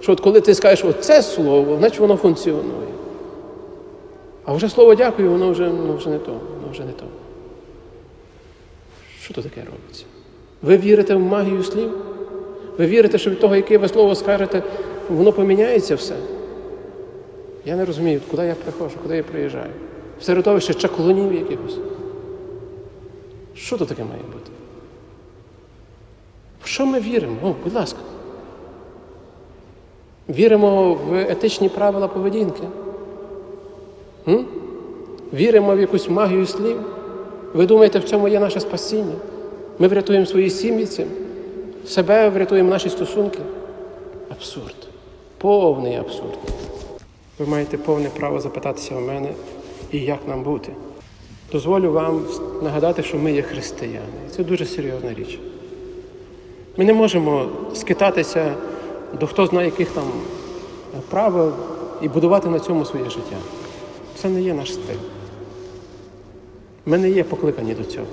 Що 0.00 0.12
от 0.12 0.20
коли 0.20 0.40
ти 0.40 0.54
скажеш 0.54 0.84
оце 0.84 1.22
слово, 1.22 1.76
значить 1.76 2.00
воно 2.00 2.16
функціонує. 2.16 2.88
А 4.44 4.52
вже 4.52 4.68
слово 4.68 4.94
дякую, 4.94 5.30
воно 5.30 5.50
вже, 5.50 5.68
воно 5.68 5.96
вже 5.96 6.08
не 6.08 6.18
то, 6.18 6.32
воно 6.32 6.72
вже 6.72 6.84
не 6.84 6.92
то. 6.92 7.04
Що 9.22 9.34
то 9.34 9.42
таке 9.42 9.60
робиться? 9.64 10.04
Ви 10.62 10.76
вірите 10.76 11.14
в 11.14 11.20
магію 11.20 11.62
слів? 11.62 11.90
Ви 12.78 12.86
вірите, 12.86 13.18
що 13.18 13.30
від 13.30 13.40
того, 13.40 13.56
яке 13.56 13.78
ви 13.78 13.88
слово 13.88 14.14
скажете, 14.14 14.62
воно 15.08 15.32
поміняється 15.32 15.94
все? 15.94 16.16
Я 17.64 17.76
не 17.76 17.84
розумію, 17.84 18.20
куди 18.30 18.42
я 18.42 18.54
приходжу, 18.54 18.96
куди 19.02 19.16
я 19.16 19.22
приїжджаю. 19.22 19.70
В 20.20 20.24
середовище 20.24 20.74
чаклунів 20.74 21.34
якихось. 21.34 21.78
Що 23.54 23.78
то 23.78 23.86
таке 23.86 24.04
має 24.04 24.22
бути? 24.22 24.50
В 26.62 26.66
що 26.66 26.86
ми 26.86 27.00
віримо? 27.00 27.36
О, 27.42 27.54
будь 27.64 27.74
ласка. 27.74 27.98
Віримо 30.28 30.94
в 30.94 31.14
етичні 31.14 31.68
правила 31.68 32.08
поведінки? 32.08 32.62
М? 34.28 34.46
Віримо 35.32 35.76
в 35.76 35.80
якусь 35.80 36.08
магію 36.08 36.46
слів? 36.46 36.80
Ви 37.54 37.66
думаєте, 37.66 37.98
в 37.98 38.04
цьому 38.04 38.28
є 38.28 38.40
наше 38.40 38.60
спасіння? 38.60 39.14
Ми 39.78 39.88
врятуємо 39.88 40.26
свої 40.26 40.50
сім'ї 40.50 40.86
себе 41.88 42.28
врятуємо 42.28 42.70
наші 42.70 42.88
стосунки? 42.88 43.38
Абсурд. 44.30 44.74
Повний 45.38 45.96
абсурд. 45.96 46.38
Ви 47.38 47.46
маєте 47.46 47.78
повне 47.78 48.08
право 48.08 48.40
запитатися 48.40 48.94
у 48.94 49.00
мене, 49.00 49.28
і 49.92 49.98
як 49.98 50.18
нам 50.28 50.42
бути. 50.42 50.72
Дозволю 51.52 51.92
вам 51.92 52.24
нагадати, 52.62 53.02
що 53.02 53.16
ми 53.16 53.32
є 53.32 53.42
християни. 53.42 54.28
Це 54.30 54.44
дуже 54.44 54.66
серйозна 54.66 55.14
річ. 55.14 55.38
Ми 56.76 56.84
не 56.84 56.92
можемо 56.92 57.46
скитатися 57.74 58.54
до 59.20 59.26
хто 59.26 59.46
знає 59.46 59.66
яких 59.66 59.90
там 59.90 60.04
правил 61.10 61.52
і 62.02 62.08
будувати 62.08 62.48
на 62.48 62.60
цьому 62.60 62.84
своє 62.84 63.04
життя. 63.04 63.36
Це 64.14 64.28
не 64.28 64.42
є 64.42 64.54
наш 64.54 64.72
стиль. 64.72 65.07
Ми 66.88 66.98
не 66.98 67.10
є 67.10 67.24
покликані 67.24 67.74
до 67.74 67.84
цього, 67.84 68.06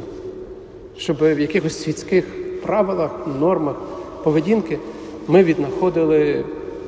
щоб 0.98 1.17
в 1.17 1.39
якихось 1.39 1.84
світських 1.84 2.25
правилах, 2.62 3.27
нормах 3.39 3.75
поведінки 4.24 4.79
ми 5.27 5.44
віднаходили 5.44 6.46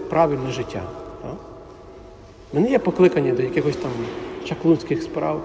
правильне 0.09 0.51
життя. 0.51 0.83
Ми 2.53 2.59
не 2.59 2.69
є 2.69 2.79
покликані 2.79 3.31
до 3.31 3.43
якихось 3.43 3.75
там 3.75 3.91
чаклунських 4.45 5.03
справ 5.03 5.41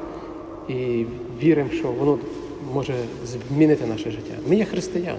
і 0.68 1.06
віримо, 1.42 1.70
що 1.70 1.88
воно 1.88 2.18
може 2.74 2.94
змінити 3.26 3.86
наше 3.86 4.10
життя. 4.10 4.34
Ми 4.48 4.56
є 4.56 4.64
християни. 4.64 5.18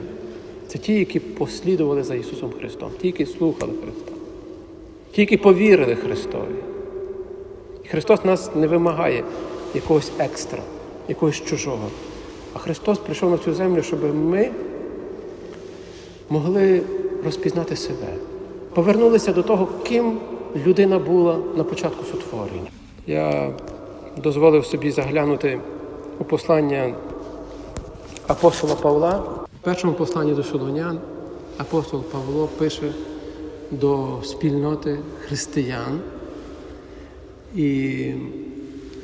Це 0.67 0.77
ті, 0.77 0.93
які 0.93 1.19
послідували 1.19 2.03
за 2.03 2.15
Ісусом 2.15 2.51
Христом, 2.59 2.89
ті, 3.01 3.07
які 3.07 3.25
слухали 3.25 3.73
Христа, 3.83 4.11
ті, 5.11 5.21
які 5.21 5.37
повірили 5.37 5.95
Христові. 5.95 6.55
І 7.85 7.87
Христос 7.87 8.25
нас 8.25 8.55
не 8.55 8.67
вимагає 8.67 9.23
якогось 9.75 10.11
екстра, 10.19 10.63
якогось 11.07 11.41
чужого. 11.45 11.87
А 12.53 12.59
Христос 12.59 12.97
прийшов 12.97 13.31
на 13.31 13.37
цю 13.37 13.53
землю, 13.53 13.83
щоб 13.83 14.15
ми 14.15 14.51
могли 16.29 16.81
розпізнати 17.25 17.75
себе, 17.75 18.13
повернулися 18.73 19.33
до 19.33 19.43
того, 19.43 19.67
ким 19.83 20.19
людина 20.65 20.99
була 20.99 21.37
на 21.55 21.63
початку 21.63 22.05
сотворення. 22.05 22.69
Я 23.07 23.51
дозволив 24.17 24.65
собі 24.65 24.91
заглянути 24.91 25.59
у 26.19 26.23
послання 26.23 26.93
апостола 28.27 28.75
Павла 28.75 29.23
в 29.61 29.63
першому 29.63 29.93
посланні 29.93 30.33
до 30.33 30.43
Солонян, 30.43 30.99
апостол 31.57 32.03
Павло 32.03 32.49
пише 32.57 32.93
до 33.71 34.07
спільноти 34.23 34.99
християн 35.27 35.99
і 37.55 38.11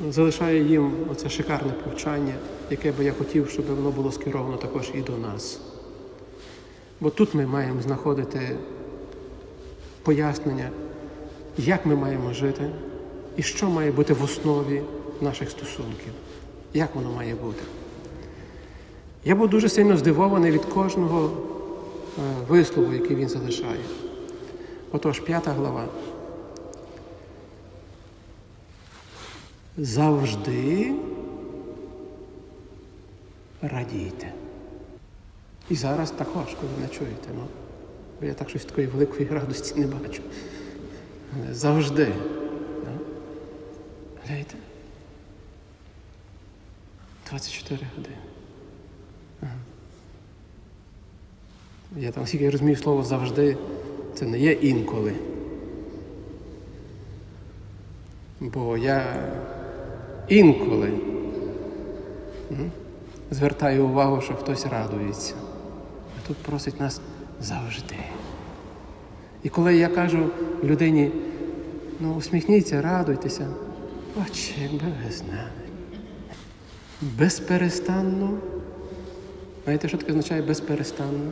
залишає 0.09 0.63
їм 0.63 0.91
оце 1.11 1.29
шикарне 1.29 1.71
повчання, 1.71 2.33
яке 2.69 2.91
би 2.91 3.03
я 3.03 3.13
хотів, 3.13 3.49
щоб 3.49 3.65
воно 3.65 3.91
було 3.91 4.11
скеровано 4.11 4.57
також 4.57 4.91
і 4.93 5.01
до 5.01 5.17
нас. 5.17 5.61
Бо 6.99 7.09
тут 7.09 7.33
ми 7.33 7.45
маємо 7.45 7.81
знаходити 7.81 8.57
пояснення, 10.03 10.69
як 11.57 11.85
ми 11.85 11.95
маємо 11.95 12.33
жити 12.33 12.69
і 13.37 13.43
що 13.43 13.69
має 13.69 13.91
бути 13.91 14.13
в 14.13 14.23
основі 14.23 14.81
наших 15.21 15.49
стосунків, 15.49 16.13
як 16.73 16.95
воно 16.95 17.11
має 17.11 17.35
бути. 17.35 17.63
Я 19.25 19.35
був 19.35 19.49
дуже 19.49 19.69
сильно 19.69 19.97
здивований 19.97 20.51
від 20.51 20.65
кожного 20.65 21.29
е, 21.29 22.21
вислову, 22.47 22.93
який 22.93 23.15
він 23.15 23.29
залишає. 23.29 23.79
Отож, 24.91 25.19
п'ята 25.19 25.51
глава. 25.51 25.85
Завжди 29.81 30.93
радійте. 33.61 34.33
І 35.69 35.75
зараз 35.75 36.11
також, 36.11 36.45
коли 36.61 36.71
не 36.81 36.87
чуєте. 36.87 37.29
Ну, 37.35 37.43
бо 38.19 38.25
я 38.25 38.33
так 38.33 38.49
щось 38.49 38.65
такої 38.65 38.87
великої 38.87 39.29
радості 39.29 39.79
не 39.79 39.87
бачу. 39.87 40.21
Завжди. 41.51 42.13
Ну, 42.85 42.99
гляньте. 44.27 44.55
24 47.29 47.87
години. 47.95 48.15
Я 51.97 52.11
там 52.11 52.27
скільки 52.27 52.49
розумію 52.49 52.75
слово 52.75 53.03
завжди, 53.03 53.57
це 54.15 54.25
не 54.25 54.39
є 54.39 54.51
інколи. 54.51 55.13
Бо 58.39 58.77
я 58.77 59.03
інколи 60.29 60.91
звертаю 63.31 63.85
увагу, 63.85 64.21
що 64.21 64.33
хтось 64.33 64.65
радується. 64.65 65.33
А 66.17 66.27
тут 66.27 66.37
просить 66.37 66.79
нас 66.79 67.01
завжди. 67.41 67.95
І 69.43 69.49
коли 69.49 69.75
я 69.75 69.87
кажу 69.87 70.29
людині, 70.63 71.11
ну 71.99 72.15
усміхніться, 72.15 72.81
радуйтеся, 72.81 73.47
очі, 74.21 74.55
якби 74.61 74.85
ви 75.05 75.11
знали. 75.11 75.49
Безперестанно. 77.01 78.37
Знаєте, 79.63 79.87
що 79.87 79.97
таке 79.97 80.11
означає 80.11 80.41
безперестанно? 80.41 81.31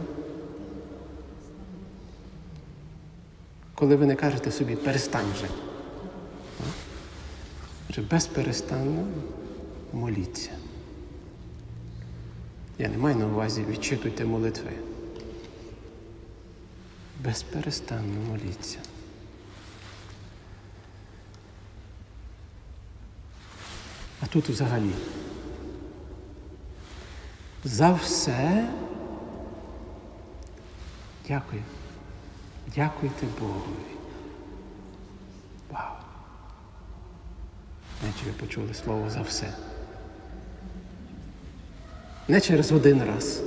Коли 3.75 3.95
ви 3.95 4.05
не 4.05 4.15
кажете 4.15 4.51
собі 4.51 4.75
перестань 4.75 5.33
же. 5.41 5.66
Отже, 7.97 8.07
безперестанно 8.09 9.07
моліться. 9.93 10.51
Я 12.77 12.89
не 12.89 12.97
маю 12.97 13.15
на 13.15 13.27
увазі 13.27 13.65
відчитуйте 13.69 14.25
молитви. 14.25 14.71
Безперестанно 17.23 18.21
моліться. 18.29 18.77
А 24.21 24.25
тут 24.25 24.49
взагалі. 24.49 24.93
За 27.63 27.93
все 27.93 28.69
дякую. 31.27 31.63
Дякуйте 32.75 33.27
Богові. 33.39 33.97
Вау. 35.71 35.96
Наче 38.03 38.25
ви 38.25 38.31
почули 38.31 38.73
слово 38.73 39.09
за 39.09 39.21
все. 39.21 39.53
Не 42.27 42.41
через 42.41 42.71
один 42.71 43.03
раз. 43.03 43.41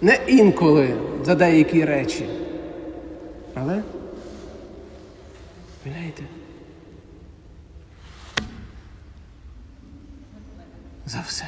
Не 0.00 0.18
інколи 0.26 0.96
за 1.24 1.34
деякі 1.34 1.84
речі. 1.84 2.28
Але 3.54 3.82
виляйте. 5.86 6.22
За 11.06 11.20
все. 11.20 11.44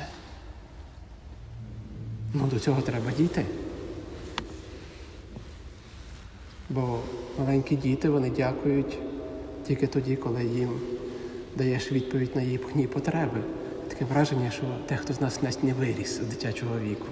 Ну, 2.34 2.46
до 2.46 2.58
цього 2.58 2.82
треба 2.82 3.12
дійти. 3.12 3.44
Бо 6.70 6.98
маленькі 7.38 7.76
діти 7.76 8.08
вони 8.08 8.30
дякують 8.30 8.98
тільки 9.66 9.86
тоді, 9.86 10.16
коли 10.16 10.44
їм 10.44 10.80
даєш 11.56 11.92
відповідь 11.92 12.36
на 12.36 12.42
їхні 12.42 12.86
потреби. 12.86 13.42
Таке 13.88 14.04
враження, 14.04 14.50
що 14.50 14.62
дехто 14.88 15.12
з 15.12 15.20
нас 15.20 15.42
навіть 15.42 15.64
не 15.64 15.72
виріс 15.72 16.10
з 16.10 16.18
дитячого 16.18 16.78
віку. 16.78 17.06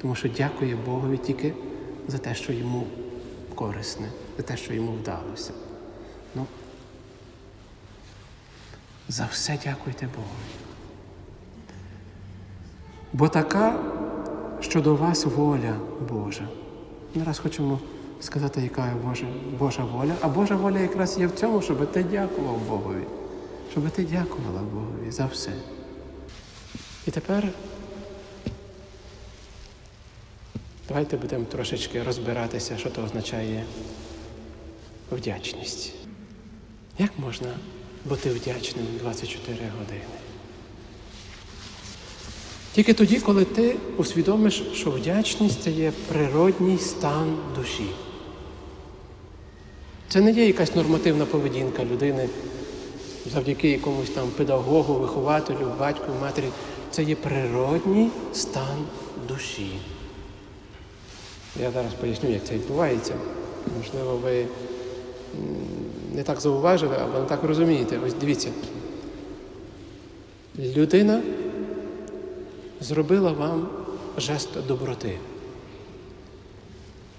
Тому 0.00 0.14
що 0.14 0.28
дякує 0.28 0.76
Богові 0.86 1.16
тільки 1.16 1.54
за 2.08 2.18
те, 2.18 2.34
що 2.34 2.52
йому 2.52 2.86
корисне, 3.54 4.08
за 4.36 4.42
те, 4.42 4.56
що 4.56 4.74
йому 4.74 4.92
вдалося. 4.92 5.52
Ну, 6.34 6.46
за 9.08 9.28
все 9.32 9.58
дякуйте 9.64 10.06
Богові. 10.06 10.64
Бо 13.12 13.28
така 13.28 13.78
щодо 14.60 14.94
вас 14.94 15.24
воля 15.24 15.76
Божа. 16.10 16.48
Ми 17.14 17.24
раз 17.24 17.38
хочемо 17.38 17.78
сказати, 18.20 18.60
яка 18.60 18.86
є 18.86 18.94
Божа, 19.04 19.26
Божа 19.58 19.84
воля. 19.84 20.14
А 20.20 20.28
Божа 20.28 20.56
воля 20.56 20.78
якраз 20.78 21.18
є 21.18 21.26
в 21.26 21.32
цьому, 21.32 21.62
щоб 21.62 21.92
ти 21.92 22.02
дякував 22.02 22.58
Богові, 22.68 23.04
щоб 23.70 23.90
ти 23.90 24.04
дякувала 24.04 24.60
Богові 24.60 25.10
за 25.10 25.26
все. 25.26 25.52
І 27.06 27.10
тепер 27.10 27.48
давайте 30.88 31.16
будемо 31.16 31.44
трошечки 31.44 32.02
розбиратися, 32.02 32.78
що 32.78 32.90
то 32.90 33.02
означає 33.04 33.64
вдячність. 35.12 35.92
Як 36.98 37.10
можна 37.18 37.48
бути 38.04 38.30
вдячним 38.30 38.86
24 39.00 39.56
години? 39.78 40.04
Тільки 42.74 42.92
тоді, 42.94 43.20
коли 43.20 43.44
ти 43.44 43.76
усвідомиш, 43.96 44.62
що 44.74 44.90
вдячність 44.90 45.62
це 45.62 45.70
є 45.70 45.92
природній 46.08 46.78
стан 46.78 47.36
душі. 47.56 47.86
Це 50.08 50.20
не 50.20 50.30
є 50.30 50.46
якась 50.46 50.74
нормативна 50.74 51.26
поведінка 51.26 51.84
людини 51.84 52.28
завдяки 53.32 53.70
якомусь 53.70 54.10
там 54.10 54.28
педагогу, 54.28 54.94
вихователю, 54.94 55.72
батьку, 55.78 56.12
матері. 56.20 56.48
Це 56.90 57.02
є 57.02 57.14
природній 57.14 58.10
стан 58.32 58.86
душі. 59.28 59.78
Я 61.60 61.70
зараз 61.70 61.94
поясню, 61.94 62.30
як 62.30 62.44
це 62.44 62.54
відбувається. 62.54 63.14
Можливо, 63.78 64.16
ви 64.16 64.46
не 66.14 66.22
так 66.22 66.40
зауважили 66.40 66.96
або 66.96 67.18
не 67.18 67.24
так 67.24 67.44
розумієте. 67.44 67.98
Ось 68.06 68.14
дивіться. 68.14 68.48
Людина 70.58 71.22
зробила 72.80 73.32
вам 73.32 73.68
жест 74.18 74.48
доброти. 74.68 75.18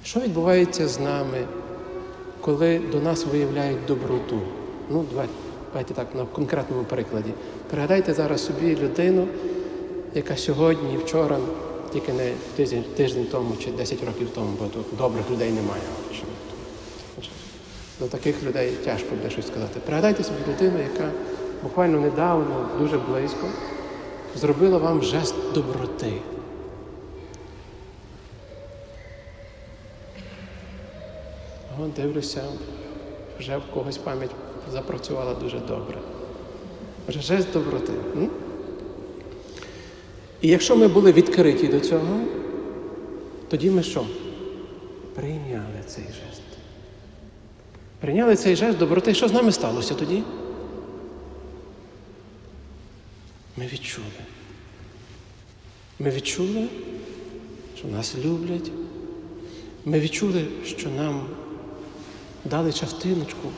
Що 0.03 0.19
відбувається 0.19 0.87
з 0.87 0.99
нами, 0.99 1.47
коли 2.41 2.79
до 2.91 2.99
нас 2.99 3.25
виявляють 3.25 3.85
доброту? 3.87 4.39
Ну, 4.89 5.05
давайте, 5.11 5.33
давайте 5.75 5.93
так 5.93 6.15
на 6.15 6.25
конкретному 6.25 6.83
прикладі. 6.83 7.29
Пригадайте 7.69 8.13
зараз 8.13 8.45
собі 8.45 8.75
людину, 8.75 9.27
яка 10.13 10.37
сьогодні 10.37 10.93
і 10.93 10.97
вчора, 10.97 11.37
тільки 11.93 12.13
не 12.13 12.31
тиждень, 12.55 12.83
тиждень 12.95 13.27
тому 13.31 13.55
чи 13.63 13.71
10 13.71 14.03
років 14.03 14.29
тому, 14.35 14.57
бо 14.59 14.65
тут 14.65 14.85
добрих 14.97 15.31
людей 15.31 15.51
немає. 15.51 15.81
До 17.99 18.07
таких 18.07 18.43
людей 18.43 18.71
тяжко 18.85 19.15
буде 19.15 19.29
щось 19.29 19.47
сказати. 19.47 19.79
Пригадайте 19.85 20.23
собі 20.23 20.37
людину, 20.47 20.79
яка 20.79 21.11
буквально 21.63 21.99
недавно, 21.99 22.69
дуже 22.79 22.97
близько, 22.97 23.47
зробила 24.35 24.77
вам 24.77 25.03
жест 25.03 25.35
доброти. 25.53 26.13
О, 31.79 31.87
дивлюся, 31.95 32.43
вже 33.39 33.57
в 33.57 33.73
когось 33.73 33.97
пам'ять 33.97 34.31
запрацювала 34.73 35.33
дуже 35.33 35.59
добре. 35.59 35.97
Вже 37.07 37.21
жест 37.21 37.47
доброти. 37.53 37.93
І 40.41 40.47
якщо 40.47 40.75
ми 40.75 40.87
були 40.87 41.11
відкриті 41.11 41.67
до 41.67 41.79
цього, 41.79 42.19
тоді 43.49 43.69
ми 43.69 43.83
що? 43.83 44.05
Прийняли 45.15 45.81
цей 45.87 46.03
жест. 46.03 46.41
Прийняли 47.99 48.35
цей 48.35 48.55
жест 48.55 48.77
доброти. 48.77 49.13
Що 49.13 49.27
з 49.27 49.33
нами 49.33 49.51
сталося 49.51 49.93
тоді? 49.93 50.23
Ми 53.57 53.67
відчули. 53.73 54.07
Ми 55.99 56.09
відчули, 56.09 56.67
що 57.77 57.87
нас 57.87 58.15
люблять. 58.25 58.71
Ми 59.85 59.99
відчули, 59.99 60.45
що 60.65 60.89
нам 60.89 61.21
дали 62.45 62.73
частиночку 62.73 63.49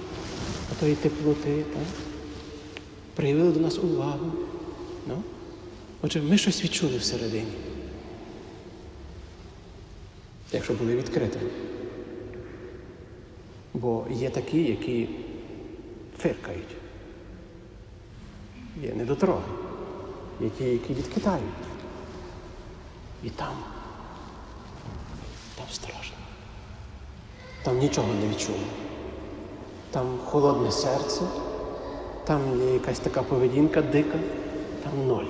тої 0.80 0.96
теплоти, 0.96 1.64
так? 1.74 1.84
проявили 3.16 3.52
до 3.52 3.60
нас 3.60 3.78
увагу. 3.78 4.32
Ну? 5.08 5.24
Отже, 6.02 6.22
ми 6.22 6.38
щось 6.38 6.64
відчули 6.64 6.98
всередині, 6.98 7.52
якщо 10.52 10.74
були 10.74 10.96
відкритими. 10.96 11.50
Бо 13.74 14.06
є 14.12 14.30
такі, 14.30 14.64
які 14.64 15.10
фиркають, 16.18 16.76
є 18.84 18.94
недотроги, 18.94 19.52
є 20.42 20.50
ті, 20.50 20.64
які 20.64 20.94
відкидають. 20.94 21.44
І 23.24 23.30
там, 23.30 23.54
там 25.56 25.66
страшно. 25.72 26.18
Там 27.64 27.78
нічого 27.78 28.14
не 28.14 28.30
відчули. 28.30 28.87
Там 29.92 30.06
холодне 30.26 30.72
серце, 30.72 31.22
там 32.26 32.42
є 32.68 32.74
якась 32.74 33.00
така 33.00 33.24
поведінка 33.24 33.82
дика, 33.82 34.20
там 34.84 35.08
ноль. 35.08 35.26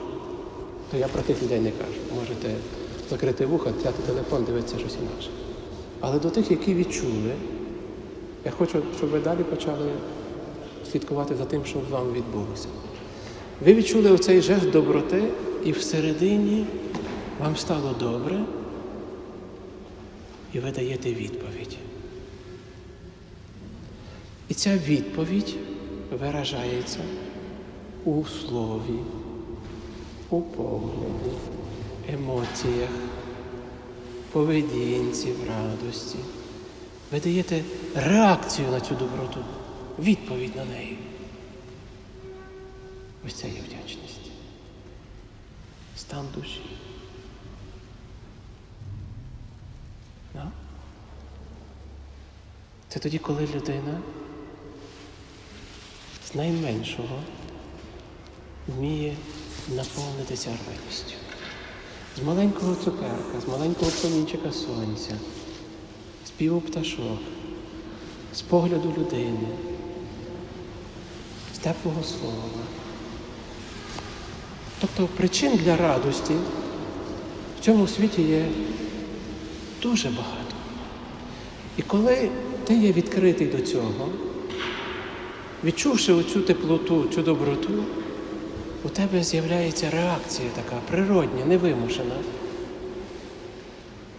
То 0.92 0.98
я 0.98 1.08
про 1.08 1.22
тих 1.22 1.44
людей 1.44 1.60
не 1.60 1.72
кажу. 1.72 2.00
Можете 2.20 2.56
закрити 3.10 3.46
вуха, 3.46 3.70
взяти 3.80 4.04
телефон, 4.04 4.44
дивитися 4.44 4.80
щось 4.80 4.98
інакше. 5.02 5.30
Але 6.00 6.20
до 6.20 6.30
тих, 6.30 6.52
які 6.52 6.74
відчули, 6.74 7.34
я 8.46 8.52
хочу, 8.52 8.82
щоб 8.98 9.10
ви 9.10 9.20
далі 9.20 9.44
почали 9.44 9.92
слідкувати 10.92 11.36
за 11.36 11.46
тим, 11.46 11.66
що 11.66 11.80
з 11.90 11.92
вами 11.92 12.12
відбулося. 12.12 12.68
Ви 13.66 13.74
відчули 13.74 14.12
оцей 14.12 14.42
жест 14.42 14.70
доброти, 14.70 15.24
і 15.64 15.72
всередині 15.72 16.66
вам 17.40 17.56
стало 17.56 17.96
добре, 18.00 18.40
і 20.54 20.60
ви 20.60 20.72
даєте 20.72 21.10
відповідь. 21.10 21.78
І 24.50 24.54
ця 24.54 24.78
відповідь 24.78 25.56
виражається 26.12 27.00
у 28.06 28.26
слові, 28.26 29.00
у 30.30 30.42
погляді, 30.42 31.32
емоціях, 32.14 32.90
поведінці, 34.32 35.32
в 35.32 35.50
радості. 35.50 36.18
Ви 37.12 37.20
даєте 37.20 37.64
реакцію 37.96 38.72
на 38.72 38.80
цю 38.80 38.96
доброту, 38.96 39.40
відповідь 40.00 40.56
на 40.56 40.66
неї. 40.66 40.98
Ось 43.26 43.34
це 43.34 43.48
є 43.48 43.62
вдячність. 43.68 44.32
Стан 45.96 46.26
душі. 46.36 46.62
Да? 50.34 50.52
Це 52.88 53.00
тоді, 53.00 53.18
коли 53.18 53.48
людина 53.56 54.02
з 56.32 56.36
найменшого 56.36 57.20
вміє 58.68 59.16
наповнитися 59.76 60.50
радістю. 60.50 61.14
З 62.18 62.24
маленького 62.24 62.76
цукерка, 62.76 63.42
з 63.46 63.48
маленького 63.48 63.92
промінчика 64.02 64.52
сонця, 64.52 65.12
з 66.26 66.30
піву 66.30 66.62
пташок, 66.62 67.20
з 68.36 68.42
погляду 68.42 68.94
людини, 68.98 69.48
з 71.56 71.58
теплого 71.58 72.04
слова. 72.04 72.64
Тобто 74.82 75.08
причин 75.08 75.60
для 75.64 75.78
радості 75.78 76.34
в 77.60 77.64
цьому 77.64 77.88
світі 77.88 78.22
є 78.22 78.46
дуже 79.82 80.10
багато. 80.10 80.56
І 81.78 81.82
коли 81.82 82.30
ти 82.66 82.78
є 82.78 82.92
відкритий 82.92 83.48
до 83.48 83.62
цього, 83.62 84.10
відчувши 85.68 86.14
оцю 86.14 86.42
теплоту, 86.42 87.06
цю 87.16 87.22
доброту, 87.22 87.84
у 88.86 88.90
тебе 88.90 89.24
з'являється 89.24 89.90
реакція 89.90 90.50
така 90.56 90.82
природня, 90.92 91.46
невимушена. 91.46 92.16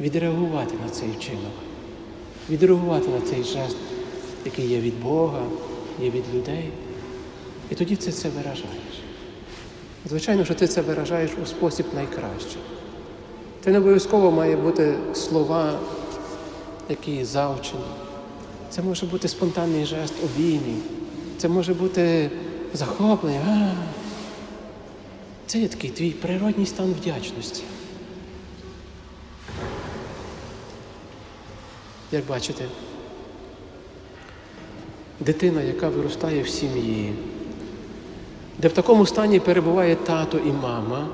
Відреагувати 0.00 0.74
на 0.84 0.90
цей 0.90 1.08
вчинок, 1.18 1.52
відреагувати 2.50 3.08
на 3.08 3.20
цей 3.20 3.44
жест, 3.44 3.76
який 4.44 4.66
є 4.66 4.80
від 4.80 5.02
Бога, 5.02 5.42
є 6.02 6.10
від 6.10 6.24
людей. 6.34 6.70
І 7.70 7.74
тоді 7.74 7.96
ти 7.96 8.12
це 8.12 8.28
виражаєш. 8.28 9.02
Звичайно, 10.06 10.44
що 10.44 10.54
ти 10.54 10.66
це 10.66 10.80
виражаєш 10.80 11.30
у 11.42 11.46
спосіб 11.46 11.86
найкращий. 11.94 12.62
Це 13.64 13.70
не 13.70 13.78
обов'язково 13.78 14.30
має 14.30 14.56
бути 14.56 14.94
слова, 15.14 15.78
які 16.88 17.24
завчені. 17.24 17.82
Це 18.70 18.82
може 18.82 19.06
бути 19.06 19.28
спонтанний 19.28 19.84
жест 19.84 20.14
обіймів. 20.24 20.97
Це 21.38 21.48
може 21.48 21.74
бути 21.74 22.30
захоплення. 22.72 23.76
Це 25.46 25.58
є 25.58 25.68
такий 25.68 25.90
твій 25.90 26.10
природній 26.10 26.66
стан 26.66 26.92
вдячності. 26.92 27.62
Як 32.12 32.26
бачите, 32.26 32.64
дитина, 35.20 35.62
яка 35.62 35.88
виростає 35.88 36.42
в 36.42 36.48
сім'ї, 36.48 37.14
де 38.58 38.68
в 38.68 38.72
такому 38.72 39.06
стані 39.06 39.40
перебуває 39.40 39.96
тато 39.96 40.38
і 40.38 40.52
мама, 40.52 41.08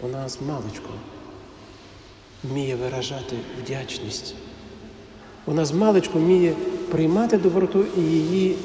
вона 0.00 0.28
з 0.28 0.40
маличку 0.40 0.90
вміє 2.44 2.76
виражати 2.76 3.36
вдячність. 3.62 4.34
Вона 5.46 5.64
з 5.64 5.72
маличку 5.72 6.18
вміє 6.18 6.54
приймати 6.90 7.38
доброту 7.38 7.84
і 7.96 8.00
її 8.00 8.56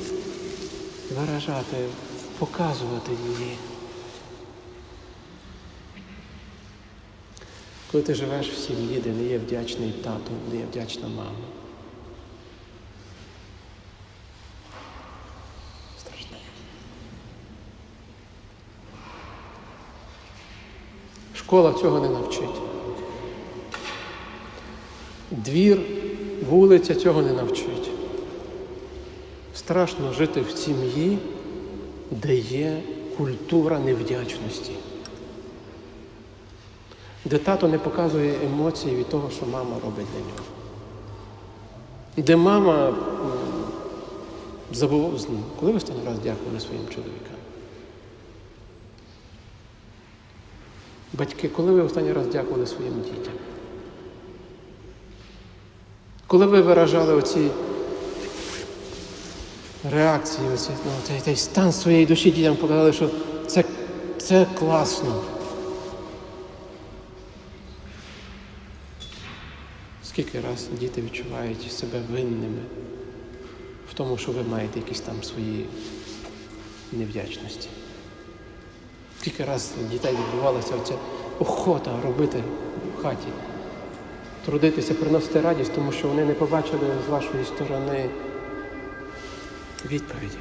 виражати, 1.18 1.78
показувати 2.40 3.12
її. 3.12 3.58
Коли 7.92 8.04
ти 8.04 8.14
живеш 8.14 8.50
в 8.50 8.58
сім'ї, 8.58 9.02
де 9.04 9.10
не 9.10 9.24
є 9.24 9.38
вдячний 9.38 9.92
тато, 9.92 10.32
не 10.52 10.58
є 10.58 10.66
вдячна 10.72 11.08
мама. 11.08 11.32
Страшно. 16.00 16.38
Школа 21.36 21.74
цього 21.74 22.00
не 22.00 22.10
навчить. 22.10 22.62
Двір, 25.32 25.80
вулиця 26.50 26.96
цього 26.96 27.22
не 27.22 27.34
навчить. 27.34 27.90
Страшно 29.56 30.14
жити 30.14 30.42
в 30.42 30.50
сім'ї, 30.50 31.18
де 32.12 32.36
є 32.36 32.82
культура 33.18 33.80
невдячності, 33.80 34.72
де 37.26 37.38
тато 37.38 37.68
не 37.68 37.80
показує 37.80 38.36
емоції 38.46 38.96
від 38.96 39.10
того, 39.10 39.30
що 39.30 39.46
мама 39.46 39.76
робить 39.84 40.06
для 40.14 40.20
нього. 40.20 40.44
Де 42.18 42.36
мама 42.36 42.96
забув. 44.74 45.28
Коли 45.60 45.72
ви 45.72 45.78
останній 45.78 46.06
раз 46.06 46.20
дякували 46.20 46.60
своїм 46.60 46.88
чоловікам? 46.90 47.38
Батьки, 51.14 51.50
коли 51.50 51.72
ви 51.72 51.82
останній 51.82 52.14
раз 52.14 52.28
дякували 52.28 52.68
своїм 52.68 52.94
дітям? 53.02 53.34
Коли 56.28 56.46
ви 56.46 56.62
виражали 56.62 57.14
оці 57.14 57.50
реакції, 59.92 60.48
оці, 60.54 60.70
ну, 60.86 60.92
цей, 61.04 61.20
цей 61.20 61.36
стан 61.36 61.72
своєї 61.72 62.06
душі 62.06 62.32
дітям 62.32 62.56
показали, 62.56 62.94
що 62.94 63.10
це, 63.48 63.64
це 64.18 64.48
класно. 64.60 65.24
Скільки 70.04 70.42
раз 70.42 70.68
діти 70.80 71.02
відчувають 71.02 71.72
себе 71.72 72.02
винними 72.12 72.62
в 73.92 73.94
тому, 73.94 74.18
що 74.18 74.32
ви 74.32 74.44
маєте 74.44 74.80
якісь 74.80 75.02
там 75.02 75.24
свої 75.24 75.66
невдячності. 76.92 77.70
Скільки 79.22 79.44
раз 79.44 79.72
дітей 79.92 80.12
відбувалася 80.12 80.76
оця 80.76 80.94
охота 81.40 82.02
робити 82.04 82.44
в 82.98 83.02
хаті, 83.04 83.28
трудитися, 84.48 84.94
приносити 84.94 85.42
радість, 85.42 85.74
тому 85.74 85.92
що 85.92 86.08
вони 86.08 86.26
не 86.26 86.34
побачили 86.34 86.88
з 87.08 87.10
вашої 87.10 87.46
сторони 87.46 88.10
відповіді. 89.86 90.38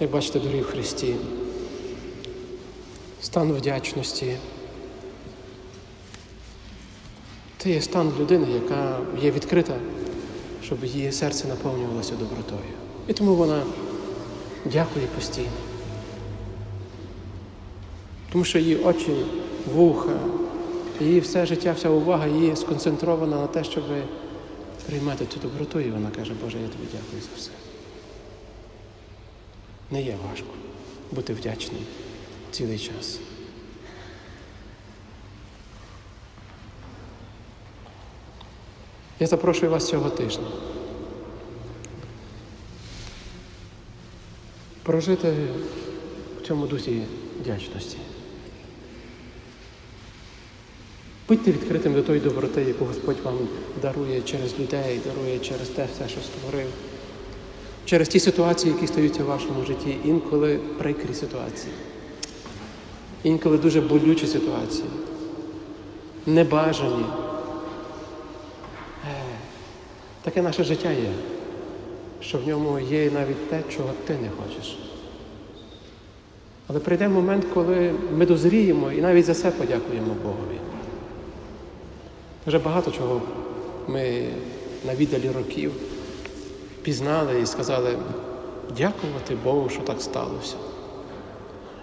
Як 0.00 0.10
бачите, 0.10 0.40
дорогі 0.40 0.60
в 0.60 0.66
Христі, 0.66 1.14
стан 3.20 3.52
вдячності. 3.52 4.36
Це 7.58 7.70
є 7.70 7.80
стан 7.80 8.12
людини, 8.20 8.46
яка 8.50 8.98
є 9.22 9.30
відкрита, 9.30 9.74
щоб 10.64 10.84
її 10.84 11.12
серце 11.12 11.48
наповнювалося 11.48 12.14
добротою. 12.14 12.74
І 13.08 13.12
тому 13.12 13.34
вона 13.34 13.62
дякує 14.64 15.06
постійно. 15.06 15.67
Тому 18.38 18.46
що 18.46 18.58
її 18.58 18.76
очі, 18.76 19.24
вуха, 19.74 20.20
її 21.00 21.20
все 21.20 21.46
життя, 21.46 21.72
вся 21.72 21.88
увага 21.88 22.26
її 22.26 22.56
сконцентрована 22.56 23.36
на 23.36 23.46
те, 23.46 23.64
щоб 23.64 23.84
приймати 24.86 25.26
цю 25.26 25.40
доброту, 25.40 25.80
і 25.80 25.90
вона 25.90 26.10
каже, 26.10 26.32
Боже, 26.44 26.58
я 26.58 26.68
тобі 26.68 26.84
дякую 26.92 27.22
за 27.22 27.28
все. 27.36 27.50
Не 29.90 30.02
є 30.02 30.16
важко 30.30 30.46
бути 31.12 31.34
вдячним 31.34 31.80
цілий 32.50 32.78
час. 32.78 33.20
Я 39.20 39.26
запрошую 39.26 39.70
вас 39.70 39.88
цього 39.88 40.10
тижня. 40.10 40.46
Прожити 44.82 45.34
в 46.42 46.46
цьому 46.46 46.66
дусі 46.66 47.02
вдячності. 47.40 47.98
Будьте 51.28 51.52
відкритим 51.52 51.94
до 51.94 52.02
тої 52.02 52.20
доброти, 52.20 52.62
яку 52.62 52.84
Господь 52.84 53.16
вам 53.24 53.34
дарує 53.82 54.22
через 54.22 54.58
людей, 54.58 55.00
дарує 55.06 55.38
через 55.38 55.68
те 55.68 55.86
все, 55.94 56.08
що 56.08 56.20
створив, 56.20 56.66
через 57.84 58.08
ті 58.08 58.20
ситуації, 58.20 58.74
які 58.74 58.86
стаються 58.86 59.22
в 59.22 59.26
вашому 59.26 59.64
житті, 59.64 59.96
інколи 60.04 60.60
прикрі 60.78 61.14
ситуації, 61.14 61.72
інколи 63.22 63.58
дуже 63.58 63.80
болючі 63.80 64.26
ситуації, 64.26 64.88
небажані. 66.26 67.04
Е, 69.04 69.22
Таке 70.22 70.42
наше 70.42 70.64
життя 70.64 70.90
є, 70.90 71.12
що 72.20 72.38
в 72.38 72.48
ньому 72.48 72.78
є 72.78 73.10
навіть 73.10 73.50
те, 73.50 73.62
чого 73.76 73.90
ти 74.06 74.12
не 74.12 74.30
хочеш. 74.30 74.78
Але 76.66 76.80
прийде 76.80 77.08
момент, 77.08 77.44
коли 77.54 77.94
ми 78.16 78.26
дозріємо 78.26 78.92
і 78.92 79.00
навіть 79.00 79.24
за 79.24 79.34
це 79.34 79.50
подякуємо 79.50 80.16
Богові. 80.22 80.67
Вже 82.46 82.58
багато 82.58 82.90
чого 82.90 83.22
ми 83.88 84.28
на 84.86 84.94
віддалі 84.94 85.30
років 85.30 85.72
пізнали 86.82 87.40
і 87.40 87.46
сказали 87.46 87.98
дякувати 88.78 89.36
Богу, 89.44 89.68
що 89.68 89.82
так 89.82 90.00
сталося. 90.00 90.56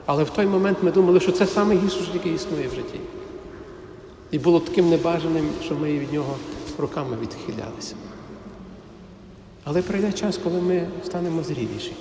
Але 0.05 0.23
в 0.23 0.29
той 0.29 0.45
момент 0.45 0.77
ми 0.81 0.91
думали, 0.91 1.19
що 1.19 1.31
це 1.31 1.65
найгірше, 1.65 2.03
що 2.03 2.11
тільки 2.11 2.29
існує 2.29 2.67
в 2.67 2.75
житті. 2.75 2.99
І 4.31 4.39
було 4.39 4.59
таким 4.59 4.89
небажаним, 4.89 5.49
що 5.63 5.75
ми 5.75 5.99
від 5.99 6.13
нього 6.13 6.35
руками 6.77 7.17
відхилялися. 7.21 7.95
Але 9.63 9.81
прийде 9.81 10.11
час, 10.11 10.37
коли 10.37 10.61
ми 10.61 10.87
станемо 11.05 11.43
зріліші, 11.43 11.93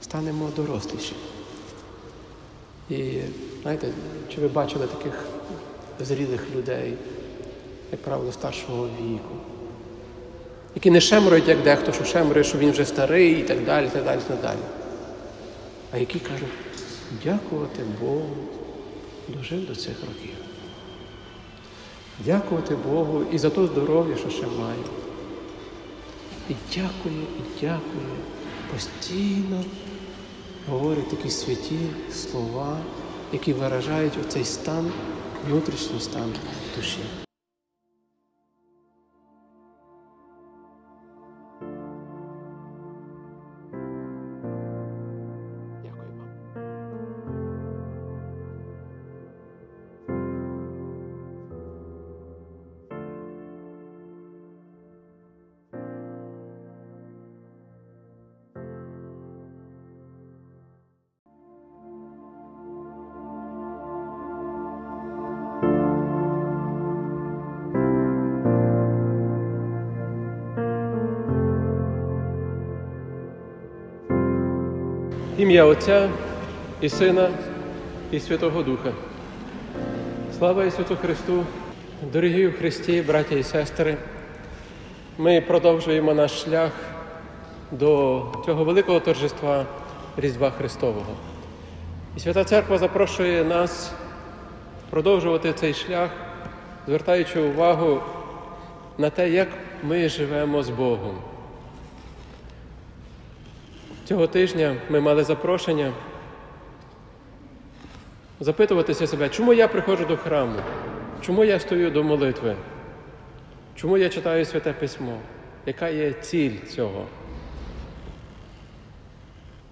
станемо 0.00 0.48
доросліші. 0.56 1.12
І 2.90 3.12
знаєте, 3.62 3.88
чи 4.34 4.40
ви 4.40 4.48
бачили 4.48 4.86
таких 4.86 5.24
зрілих 6.04 6.40
людей, 6.56 6.94
як 7.92 8.02
правило, 8.02 8.32
старшого 8.32 8.86
віку, 8.86 9.34
які 10.74 10.90
не 10.90 11.00
шемрують, 11.00 11.48
як 11.48 11.62
дехто, 11.62 11.92
що 11.92 12.04
шемрує, 12.04 12.44
що 12.44 12.58
він 12.58 12.70
вже 12.70 12.84
старий 12.84 13.40
і 13.40 13.42
так 13.42 13.64
далі, 13.64 13.88
так 13.92 14.04
далі, 14.04 14.20
так 14.28 14.40
далі. 14.42 14.58
А 15.92 15.98
які 15.98 16.18
кажуть, 16.18 16.48
дякувати 17.24 17.82
Богу, 18.00 18.36
дожив 19.28 19.66
до 19.66 19.74
цих 19.74 20.00
років. 20.00 20.34
Дякувати 22.24 22.76
Богу 22.76 23.22
і 23.32 23.38
за 23.38 23.50
то 23.50 23.66
здоров'я, 23.66 24.16
що 24.16 24.30
ще 24.30 24.46
маю. 24.46 24.84
І 26.48 26.54
дякує, 26.74 27.22
і 27.38 27.60
дякує. 27.60 28.16
Постійно 28.72 29.64
говорить 30.68 31.10
такі 31.10 31.30
святі 31.30 31.78
слова, 32.12 32.78
які 33.32 33.52
виражають 33.52 34.18
оцей 34.26 34.44
стан, 34.44 34.92
внутрішній 35.48 36.00
стан 36.00 36.34
душі. 36.76 37.25
Ім'я 75.56 75.64
Отця 75.64 76.10
і 76.80 76.88
Сина 76.88 77.28
і 78.10 78.20
Святого 78.20 78.62
Духа. 78.62 78.92
Слава 80.38 80.64
Ісусу 80.64 80.96
Христу, 80.96 81.44
дорогі 82.12 82.46
у 82.46 82.52
Христі, 82.52 83.02
браття 83.02 83.34
і 83.34 83.42
сестри. 83.42 83.96
Ми 85.18 85.40
продовжуємо 85.40 86.14
наш 86.14 86.42
шлях 86.42 86.70
до 87.70 88.22
цього 88.46 88.64
великого 88.64 89.00
торжества 89.00 89.66
Різдва 90.16 90.50
Христового. 90.50 91.16
І 92.16 92.20
Свята 92.20 92.44
Церква 92.44 92.78
запрошує 92.78 93.44
нас 93.44 93.92
продовжувати 94.90 95.52
цей 95.52 95.74
шлях, 95.74 96.10
звертаючи 96.86 97.40
увагу 97.40 98.00
на 98.98 99.10
те, 99.10 99.30
як 99.30 99.48
ми 99.82 100.08
живемо 100.08 100.62
з 100.62 100.68
Богом. 100.68 101.18
Цього 104.06 104.26
тижня 104.26 104.76
ми 104.90 105.00
мали 105.00 105.24
запрошення 105.24 105.92
запитуватися 108.40 109.06
себе, 109.06 109.28
чому 109.28 109.52
я 109.52 109.68
приходжу 109.68 110.04
до 110.04 110.16
храму, 110.16 110.58
чому 111.22 111.44
я 111.44 111.60
стою 111.60 111.90
до 111.90 112.04
молитви, 112.04 112.56
чому 113.74 113.98
я 113.98 114.08
читаю 114.08 114.44
Святе 114.44 114.72
Письмо, 114.72 115.18
яка 115.66 115.88
є 115.88 116.12
ціль 116.12 116.58
цього? 116.68 117.06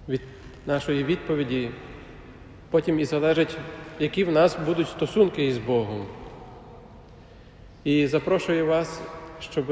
Від 0.09 0.21
нашої 0.65 1.03
відповіді 1.03 1.69
потім 2.69 2.99
і 2.99 3.05
залежить, 3.05 3.57
які 3.99 4.23
в 4.23 4.31
нас 4.31 4.57
будуть 4.65 4.87
стосунки 4.87 5.45
із 5.45 5.57
Богом. 5.57 6.05
І 7.83 8.07
запрошую 8.07 8.65
вас, 8.65 9.01
щоб, 9.39 9.65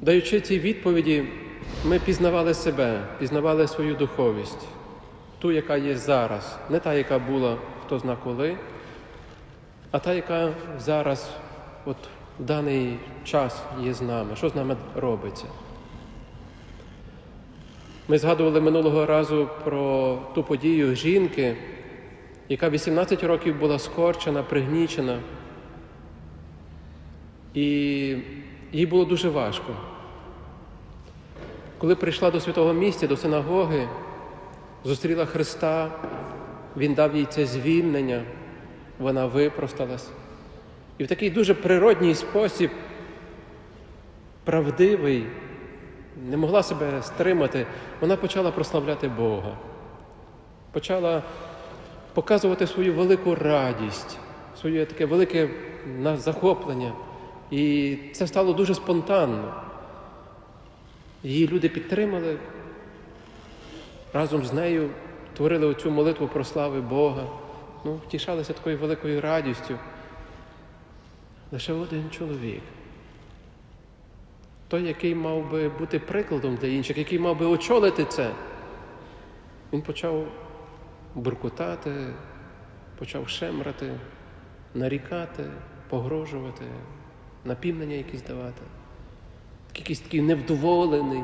даючи 0.00 0.40
ці 0.40 0.58
відповіді, 0.58 1.24
ми 1.84 1.98
пізнавали 1.98 2.54
себе, 2.54 3.00
пізнавали 3.18 3.66
свою 3.68 3.94
духовість, 3.94 4.68
ту, 5.38 5.52
яка 5.52 5.76
є 5.76 5.96
зараз, 5.96 6.58
не 6.70 6.78
та, 6.78 6.94
яка 6.94 7.18
була 7.18 7.56
хто 7.86 7.98
зна 7.98 8.16
коли, 8.24 8.56
а 9.90 9.98
та, 9.98 10.12
яка 10.12 10.52
зараз, 10.78 11.30
от 11.84 11.96
в 12.40 12.44
даний 12.44 12.98
час 13.24 13.62
є 13.82 13.94
з 13.94 14.02
нами, 14.02 14.36
що 14.36 14.48
з 14.48 14.54
нами 14.54 14.76
робиться. 14.96 15.44
Ми 18.08 18.18
згадували 18.18 18.60
минулого 18.60 19.06
разу 19.06 19.48
про 19.64 20.18
ту 20.34 20.42
подію 20.42 20.94
жінки, 20.94 21.56
яка 22.48 22.70
18 22.70 23.24
років 23.24 23.58
була 23.58 23.78
скорчена, 23.78 24.42
пригнічена, 24.42 25.18
і 27.54 27.64
їй 28.72 28.86
було 28.86 29.04
дуже 29.04 29.28
важко. 29.28 29.72
Коли 31.80 31.94
прийшла 31.94 32.30
до 32.30 32.40
святого 32.40 32.72
місця, 32.72 33.06
до 33.06 33.16
синагоги, 33.16 33.88
зустріла 34.84 35.24
Христа, 35.24 35.90
Він 36.76 36.94
дав 36.94 37.16
їй 37.16 37.24
це 37.24 37.46
звільнення, 37.46 38.22
вона 38.98 39.26
випросталась. 39.26 40.08
І 40.98 41.04
в 41.04 41.08
такий 41.08 41.30
дуже 41.30 41.54
природній 41.54 42.14
спосіб, 42.14 42.70
правдивий, 44.44 45.26
не 46.28 46.36
могла 46.36 46.62
себе 46.62 47.02
стримати, 47.02 47.66
вона 48.00 48.16
почала 48.16 48.50
прославляти 48.50 49.08
Бога, 49.08 49.56
почала 50.72 51.22
показувати 52.14 52.66
свою 52.66 52.94
велику 52.94 53.34
радість, 53.34 54.18
своє 54.60 54.86
таке 54.86 55.06
велике 55.06 55.48
захоплення. 56.16 56.92
І 57.50 57.96
це 58.12 58.26
стало 58.26 58.52
дуже 58.52 58.74
спонтанно. 58.74 59.69
Її 61.22 61.48
люди 61.48 61.68
підтримали, 61.68 62.38
разом 64.12 64.44
з 64.44 64.52
нею 64.52 64.90
творили 65.36 65.66
оцю 65.66 65.90
молитву 65.90 66.28
про 66.28 66.44
слави 66.44 66.80
Бога, 66.80 67.26
ну, 67.84 68.00
втішалися 68.06 68.52
такою 68.52 68.78
великою 68.78 69.20
радістю. 69.20 69.78
Лише 71.52 71.72
один 71.72 72.10
чоловік 72.10 72.62
той, 74.70 74.86
який 74.86 75.14
мав 75.14 75.50
би 75.50 75.68
бути 75.68 75.98
прикладом 75.98 76.56
для 76.56 76.68
інших, 76.68 76.98
який 76.98 77.18
мав 77.18 77.38
би 77.38 77.46
очолити 77.46 78.04
це, 78.04 78.30
він 79.72 79.82
почав 79.82 80.26
буркутати, 81.14 82.14
почав 82.98 83.28
шемрати, 83.28 83.98
нарікати, 84.74 85.44
погрожувати, 85.88 86.64
напівнення 87.44 87.94
якісь 87.94 88.22
давати. 88.22 88.62
Якийсь 89.76 90.00
такий 90.00 90.22
невдоволений, 90.22 91.22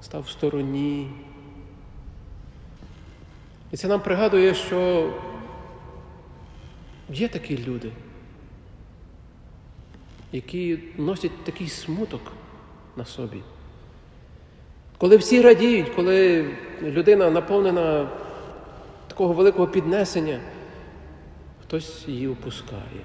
став 0.00 0.22
в 0.22 0.28
стороні. 0.28 1.10
І 3.72 3.76
це 3.76 3.88
нам 3.88 4.00
пригадує, 4.00 4.54
що 4.54 5.10
є 7.10 7.28
такі 7.28 7.58
люди, 7.58 7.92
які 10.32 10.78
носять 10.96 11.44
такий 11.44 11.68
смуток 11.68 12.32
на 12.96 13.04
собі. 13.04 13.42
Коли 14.98 15.16
всі 15.16 15.40
радіють, 15.40 15.88
коли 15.88 16.50
людина 16.82 17.30
наповнена 17.30 18.08
такого 19.06 19.32
великого 19.32 19.68
піднесення, 19.68 20.40
хтось 21.62 22.08
її 22.08 22.28
опускає. 22.28 23.02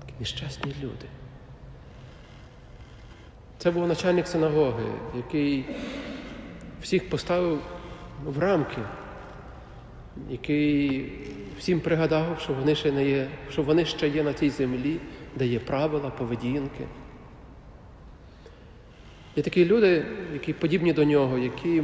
Такі 0.00 0.03
нещасні 0.20 0.74
люди. 0.82 1.06
Це 3.58 3.70
був 3.70 3.88
начальник 3.88 4.26
синагоги, 4.26 4.84
який 5.16 5.64
всіх 6.82 7.10
поставив 7.10 7.60
в 8.24 8.38
рамки, 8.38 8.82
який 10.30 11.12
всім 11.58 11.80
пригадав, 11.80 12.40
що 12.40 12.52
вони 12.52 12.74
ще 12.74 12.92
не 12.92 13.08
є, 13.08 13.28
що 13.50 13.62
вони 13.62 13.84
ще 13.84 14.08
є 14.08 14.22
на 14.22 14.32
цій 14.32 14.50
землі, 14.50 14.96
де 15.36 15.46
є 15.46 15.58
правила, 15.58 16.10
поведінки. 16.10 16.84
Є 19.36 19.42
такі 19.42 19.64
люди, 19.64 20.06
які 20.32 20.52
подібні 20.52 20.92
до 20.92 21.04
нього, 21.04 21.38
які 21.38 21.82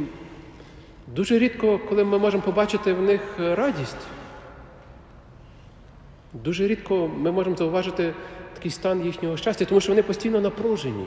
дуже 1.07 1.39
рідко, 1.39 1.79
коли 1.79 2.03
ми 2.03 2.19
можемо 2.19 2.43
побачити 2.43 2.93
в 2.93 3.01
них 3.01 3.21
радість, 3.39 4.07
дуже 6.33 6.67
рідко 6.67 7.07
ми 7.07 7.31
можемо 7.31 7.55
зауважити 7.55 8.13
такий 8.53 8.71
стан 8.71 9.05
їхнього 9.05 9.37
щастя, 9.37 9.65
тому 9.65 9.81
що 9.81 9.91
вони 9.91 10.03
постійно 10.03 10.41
напружені. 10.41 11.05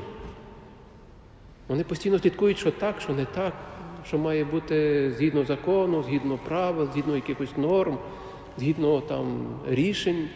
Вони 1.68 1.84
постійно 1.84 2.18
слідкують, 2.18 2.58
що 2.58 2.70
так, 2.70 3.00
що 3.00 3.12
не 3.12 3.24
так, 3.24 3.52
що 4.06 4.18
має 4.18 4.44
бути 4.44 5.10
згідно 5.18 5.44
закону, 5.44 6.02
згідно 6.02 6.38
правил, 6.38 6.88
згідно 6.92 7.14
якихось 7.14 7.56
норм, 7.56 7.98
згідно 8.58 9.00
там 9.00 9.46
рішень. 9.68 10.28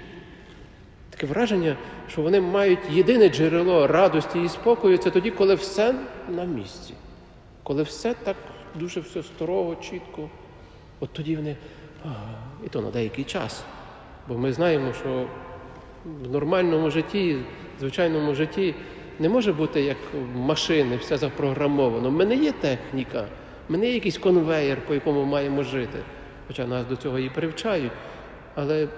Таке 1.11 1.27
враження, 1.27 1.77
що 2.09 2.23
вони 2.23 2.41
мають 2.41 2.79
єдине 2.91 3.29
джерело 3.29 3.87
радості 3.87 4.43
і 4.43 4.49
спокою 4.49 4.99
це 4.99 5.11
тоді, 5.11 5.31
коли 5.31 5.55
все 5.55 5.95
на 6.29 6.45
місці, 6.45 6.95
коли 7.63 7.83
все 7.83 8.15
так 8.15 8.37
дуже 8.75 9.01
все 9.01 9.23
строго, 9.23 9.77
чітко. 9.77 10.29
От 11.01 11.11
тоді 11.13 11.37
вони, 11.37 11.57
і 12.67 12.69
то 12.69 12.81
на 12.81 12.91
деякий 12.91 13.25
час. 13.25 13.65
Бо 14.29 14.39
ми 14.39 14.53
знаємо, 14.53 14.93
що 14.93 15.27
в 16.23 16.31
нормальному 16.31 16.91
житті, 16.91 17.37
в 17.77 17.81
звичайному 17.81 18.35
житті 18.35 18.75
не 19.19 19.29
може 19.29 19.53
бути 19.53 19.81
як 19.83 19.97
машини, 20.35 20.97
все 20.97 21.17
запрограмовано. 21.17 22.11
Ми 22.11 22.27
не 22.27 22.37
є 22.37 22.53
техніка, 22.53 23.27
ми 23.69 23.79
не 23.79 23.87
є 23.87 23.95
якийсь 23.95 24.19
конвеєр, 24.19 24.79
по 24.87 24.95
якому 24.95 25.25
маємо 25.25 25.63
жити. 25.63 25.99
Хоча 26.47 26.67
нас 26.67 26.87
до 26.87 26.97
цього 26.97 27.19
і 27.19 27.31
привчають. 27.31 27.93
Але 28.55 28.89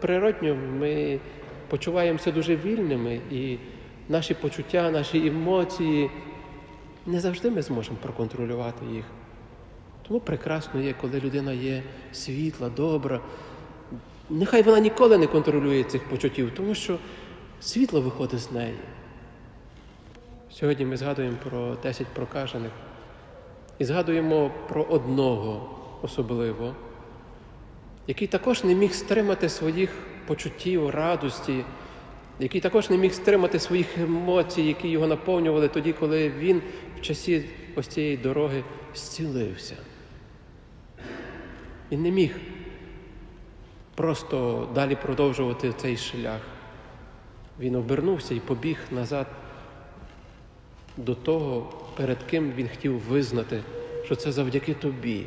природньо 0.00 0.54
ми 0.54 1.20
почуваємося 1.68 2.32
дуже 2.32 2.56
вільними, 2.56 3.20
і 3.30 3.58
наші 4.08 4.34
почуття, 4.34 4.90
наші 4.90 5.26
емоції 5.26 6.10
не 7.06 7.20
завжди 7.20 7.50
ми 7.50 7.62
зможемо 7.62 7.96
проконтролювати 8.02 8.86
їх. 8.94 9.04
Тому 10.08 10.20
прекрасно 10.20 10.80
є, 10.80 10.94
коли 11.00 11.20
людина 11.20 11.52
є 11.52 11.82
світла, 12.12 12.70
добра. 12.76 13.20
Нехай 14.30 14.62
вона 14.62 14.80
ніколи 14.80 15.18
не 15.18 15.26
контролює 15.26 15.84
цих 15.84 16.08
почуттів, 16.08 16.52
тому 16.56 16.74
що 16.74 16.98
світло 17.60 18.00
виходить 18.00 18.40
з 18.40 18.52
неї. 18.52 18.74
Сьогодні 20.50 20.86
ми 20.86 20.96
згадуємо 20.96 21.36
про 21.50 21.76
10 21.82 22.06
прокажених 22.06 22.72
і 23.78 23.84
згадуємо 23.84 24.50
про 24.68 24.82
одного 24.82 25.70
особливо, 26.02 26.74
який 28.06 28.28
також 28.28 28.64
не 28.64 28.74
міг 28.74 28.92
стримати 28.92 29.48
своїх 29.48 29.90
почуттів, 30.26 30.90
радості, 30.90 31.64
який 32.40 32.60
також 32.60 32.90
не 32.90 32.96
міг 32.96 33.12
стримати 33.12 33.58
своїх 33.58 33.98
емоцій, 33.98 34.62
які 34.62 34.88
його 34.88 35.06
наповнювали 35.06 35.68
тоді, 35.68 35.92
коли 35.92 36.30
він 36.30 36.62
в 36.98 37.00
часі 37.00 37.44
ось 37.76 37.86
цієї 37.86 38.16
дороги 38.16 38.64
зцілився. 38.94 39.76
Він 41.92 42.02
не 42.02 42.10
міг 42.10 42.36
просто 43.96 44.68
далі 44.74 44.96
продовжувати 45.02 45.72
цей 45.72 45.96
шлях. 45.96 46.40
Він 47.60 47.74
обернувся 47.74 48.34
і 48.34 48.40
побіг 48.40 48.78
назад 48.90 49.26
до 50.96 51.14
того, 51.14 51.72
перед 51.96 52.22
ким 52.22 52.52
він 52.52 52.68
хотів 52.68 52.98
визнати, 52.98 53.62
що 54.04 54.16
це 54.16 54.32
завдяки 54.32 54.74
тобі. 54.74 55.26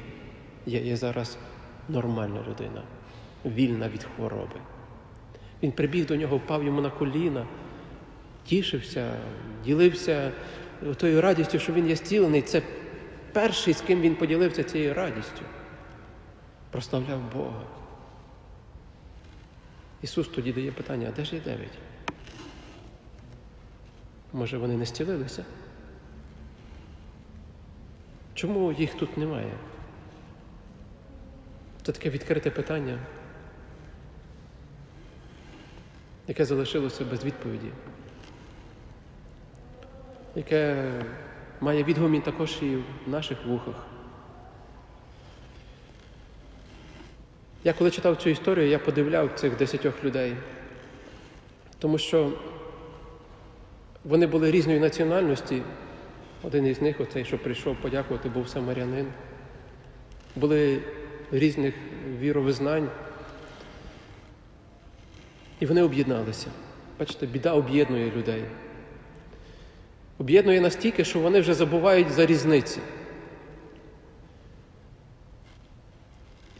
Я 0.66 0.80
є 0.80 0.96
зараз 0.96 1.38
нормальна 1.90 2.44
людина, 2.50 2.82
вільна 3.46 3.90
від 3.90 4.04
хвороби. 4.04 4.56
Він 5.64 5.72
прибіг 5.72 6.06
до 6.06 6.16
нього, 6.16 6.38
впав 6.38 6.64
йому 6.64 6.82
на 6.82 6.90
коліна, 6.90 7.46
тішився, 8.46 9.14
ділився 9.66 10.32
тою 10.98 11.22
радістю, 11.22 11.60
що 11.60 11.74
він 11.74 11.90
є 11.90 11.96
зцілений. 11.96 12.42
Це 12.42 12.62
перший, 13.34 13.74
з 13.74 13.82
ким 13.82 14.02
він 14.02 14.16
поділився 14.16 14.64
цією 14.64 14.94
радістю. 14.94 15.42
Прославляв 16.72 17.20
Бога. 17.34 17.79
Ісус 20.02 20.28
тоді 20.28 20.54
дає 20.54 20.72
питання, 20.72 21.10
а 21.10 21.16
де 21.16 21.26
ж 21.26 21.36
є 21.36 21.42
дев'ять? 21.42 21.78
Може, 24.34 24.58
вони 24.58 24.78
не 24.78 24.86
зцілилися? 24.86 25.46
Чому 28.34 28.72
їх 28.72 28.94
тут 28.94 29.18
немає? 29.18 29.54
Це 31.84 31.92
таке 31.92 32.10
відкрите 32.10 32.52
питання, 32.52 33.00
яке 36.28 36.46
залишилося 36.46 37.06
без 37.06 37.26
відповіді, 37.26 37.72
яке 40.36 40.92
має 41.62 41.84
відгомін 41.84 42.22
також 42.22 42.58
і 42.62 42.76
в 42.76 43.10
наших 43.10 43.46
вухах. 43.46 43.99
Я 47.64 47.74
коли 47.74 47.92
читав 47.92 48.16
цю 48.18 48.30
історію, 48.30 48.68
я 48.68 48.80
подивляв 48.80 49.30
цих 49.36 49.58
десятьох 49.58 50.04
людей, 50.04 50.36
тому 51.80 51.98
що 51.98 52.34
вони 54.04 54.28
були 54.28 54.52
різної 54.52 54.80
національності. 54.80 55.62
Один 56.44 56.66
із 56.66 56.82
них, 56.82 57.00
оцей, 57.00 57.26
що 57.26 57.38
прийшов 57.38 57.76
подякувати, 57.82 58.30
був 58.30 58.50
самарянин. 58.50 59.08
Були 60.36 60.82
різних 61.32 61.74
віровизнань. 62.20 62.90
І 65.60 65.66
вони 65.66 65.84
об'єдналися. 65.84 66.48
Бачите, 67.00 67.26
біда 67.26 67.54
об'єднує 67.54 68.12
людей. 68.12 68.44
Об'єднує 70.18 70.62
настільки, 70.62 71.06
що 71.06 71.20
вони 71.20 71.40
вже 71.40 71.54
забувають 71.54 72.12
за 72.12 72.26
різниці. 72.26 72.80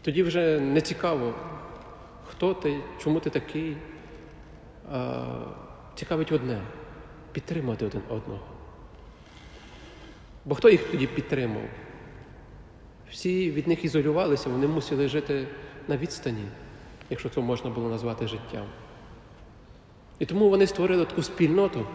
Тоді 0.02 0.22
вже 0.22 0.60
не 0.60 0.80
цікаво, 0.80 1.34
хто 2.28 2.54
ти, 2.54 2.80
чому 3.02 3.20
ти 3.20 3.30
такий. 3.30 3.76
А, 4.92 5.24
Цікавить 5.94 6.32
одне 6.32 6.60
підтримати 7.32 7.86
один 7.86 8.02
одного. 8.08 8.40
Бо 10.44 10.54
хто 10.54 10.70
їх 10.70 10.84
тоді 10.90 11.06
підтримав? 11.06 11.62
Всі 13.10 13.50
від 13.50 13.68
них 13.68 13.84
ізолювалися, 13.84 14.48
вони 14.48 14.66
мусили 14.66 15.08
жити 15.08 15.46
на 15.88 15.96
відстані, 15.96 16.44
якщо 17.10 17.28
це 17.28 17.40
можна 17.40 17.70
було 17.70 17.88
назвати 17.88 18.26
життям. 18.26 18.66
І 20.18 20.26
тому 20.26 20.50
вони 20.50 20.66
створили 20.66 21.04
таку 21.04 21.22
спільноту, 21.22 21.86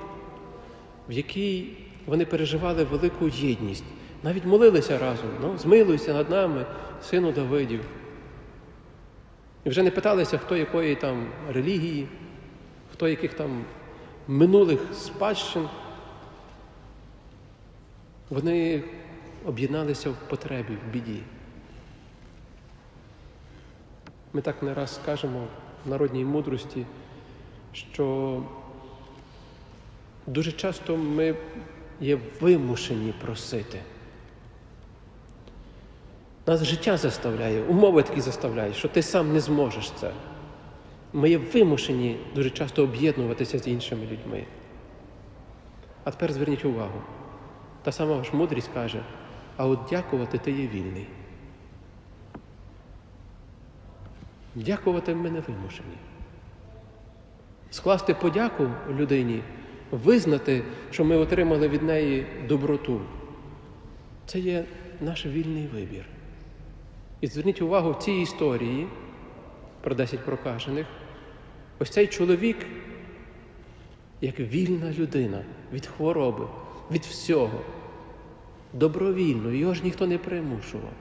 в 1.10 1.12
якій 1.12 1.78
вони 2.06 2.26
переживали 2.26 2.84
велику 2.84 3.28
єдність, 3.28 3.84
навіть 4.26 4.46
молилися 4.46 4.98
разом, 4.98 5.30
ну, 5.42 5.58
змилуйся 5.58 6.14
над 6.14 6.30
нами, 6.30 6.66
сину 7.02 7.32
Давидів. 7.32 7.82
І 9.64 9.70
вже 9.70 9.84
не 9.84 9.92
питалися, 9.92 10.38
хто 10.38 10.58
якої 10.58 10.96
там 10.96 11.28
релігії, 11.50 12.08
хто 12.94 13.08
яких 13.08 13.34
там 13.34 13.66
минулих 14.28 14.80
спадщин. 14.94 15.70
Вони 18.30 18.84
об'єдналися 19.46 20.10
в 20.10 20.16
потребі, 20.30 20.74
в 20.74 20.94
біді. 20.94 21.22
Ми 24.34 24.42
так 24.42 24.64
не 24.64 24.74
раз 24.74 24.96
скажемо 24.96 25.48
в 25.86 25.90
народній 25.90 26.26
мудрості, 26.26 26.86
що 27.74 28.42
Дуже 30.28 30.52
часто 30.52 30.98
ми 30.98 31.36
є 32.02 32.20
вимушені 32.42 33.14
просити. 33.22 33.80
Нас 36.48 36.64
життя 36.64 36.98
заставляє, 36.98 37.64
умови 37.64 38.04
такі 38.04 38.22
заставляють, 38.22 38.76
що 38.76 38.88
ти 38.88 39.02
сам 39.02 39.34
не 39.34 39.40
зможеш 39.40 39.92
це. 39.92 40.12
Ми 41.14 41.30
є 41.30 41.38
вимушені 41.38 42.20
дуже 42.36 42.50
часто 42.50 42.84
об'єднуватися 42.84 43.60
з 43.60 43.68
іншими 43.68 44.02
людьми. 44.06 44.46
А 46.04 46.12
тепер 46.12 46.34
зверніть 46.34 46.66
увагу. 46.66 47.02
Та 47.84 47.92
сама 47.92 48.24
ж 48.24 48.30
мудрість 48.34 48.70
каже, 48.74 49.04
а 49.58 49.68
от 49.68 49.80
дякувати 49.90 50.38
ти 50.38 50.52
є 50.52 50.68
вільний. 50.68 51.08
Дякувати 54.56 55.16
ми 55.16 55.32
не 55.32 55.40
вимушені. 55.40 55.98
Скласти 57.70 58.14
подяку 58.14 58.70
людині, 58.90 59.44
визнати, 59.92 60.64
що 60.92 61.06
ми 61.06 61.16
отримали 61.16 61.68
від 61.68 61.84
неї 61.84 62.28
доброту. 62.48 63.02
Це 64.26 64.40
є 64.40 64.66
наш 65.02 65.26
вільний 65.26 65.68
вибір. 65.68 66.06
І 67.22 67.28
зверніть 67.28 67.62
увагу 67.62 67.92
в 67.92 67.98
цій 67.98 68.12
історії 68.12 68.88
про 69.82 69.96
10 69.96 70.26
прокажених, 70.26 70.88
ось 71.80 71.90
цей 71.90 72.08
чоловік, 72.08 72.58
як 74.22 74.40
вільна 74.40 74.92
людина 74.92 75.44
від 75.74 75.86
хвороби, 75.86 76.48
від 76.92 77.02
всього, 77.02 77.62
добровільно, 78.74 79.52
його 79.52 79.74
ж 79.74 79.84
ніхто 79.84 80.08
не 80.08 80.18
примушував, 80.18 80.94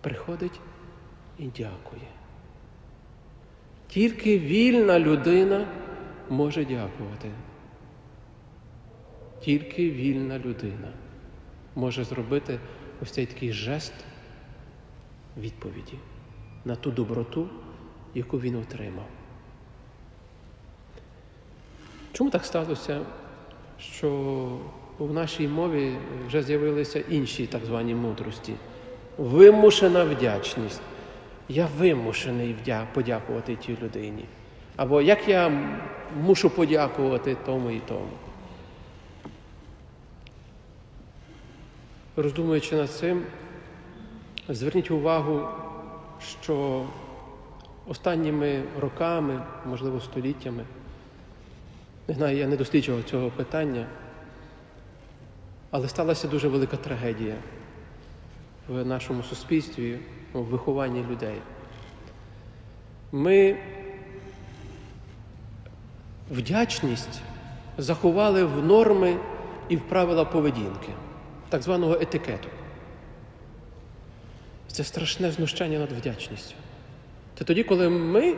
приходить 0.00 0.60
і 1.38 1.46
дякує. 1.46 2.08
Тільки 3.88 4.38
вільна 4.38 5.00
людина 5.00 5.66
може 6.28 6.64
дякувати. 6.64 7.30
Тільки 9.40 9.90
вільна 9.90 10.38
людина 10.38 10.92
може 11.74 12.04
зробити 12.04 12.58
ось 13.02 13.10
цей 13.10 13.26
такий 13.26 13.52
жест 13.52 13.92
відповіді 15.40 15.98
на 16.64 16.76
ту 16.76 16.90
доброту, 16.90 17.48
яку 18.14 18.40
він 18.40 18.56
отримав. 18.56 19.06
Чому 22.12 22.30
так 22.30 22.44
сталося, 22.44 23.00
що 23.80 24.10
в 24.98 25.12
нашій 25.12 25.48
мові 25.48 25.96
вже 26.26 26.42
з'явилися 26.42 27.00
інші 27.10 27.46
так 27.46 27.64
звані 27.64 27.94
мудрості? 27.94 28.54
Вимушена 29.18 30.04
вдячність. 30.04 30.80
Я 31.48 31.68
вимушений 31.78 32.56
подякувати 32.94 33.56
тій 33.56 33.76
людині. 33.82 34.24
Або 34.76 35.02
як 35.02 35.28
я 35.28 35.72
мушу 36.20 36.50
подякувати 36.50 37.36
тому 37.46 37.70
і 37.70 37.80
тому. 37.80 38.10
Роздумуючи 42.16 42.76
над 42.76 42.90
цим, 42.90 43.22
зверніть 44.48 44.90
увагу, 44.90 45.48
що 46.20 46.86
останніми 47.86 48.62
роками, 48.80 49.42
можливо, 49.66 50.00
століттями, 50.00 50.64
не 52.08 52.14
знаю, 52.14 52.36
я 52.36 52.46
не 52.46 52.56
досліджував 52.56 53.04
цього 53.04 53.30
питання, 53.30 53.86
але 55.70 55.88
сталася 55.88 56.28
дуже 56.28 56.48
велика 56.48 56.76
трагедія 56.76 57.34
в 58.68 58.84
нашому 58.84 59.22
суспільстві, 59.22 59.98
в 60.32 60.42
вихованні 60.42 61.04
людей. 61.10 61.40
Ми 63.12 63.56
вдячність 66.30 67.20
заховали 67.78 68.44
в 68.44 68.64
норми 68.64 69.16
і 69.68 69.76
в 69.76 69.80
правила 69.80 70.24
поведінки, 70.24 70.92
так 71.48 71.62
званого 71.62 71.94
етикету. 71.94 72.48
Це 74.78 74.84
страшне 74.84 75.30
знущання 75.30 75.78
над 75.78 75.92
вдячністю. 75.92 76.54
Це 77.38 77.44
тоді, 77.44 77.62
коли 77.62 77.88
ми 77.88 78.34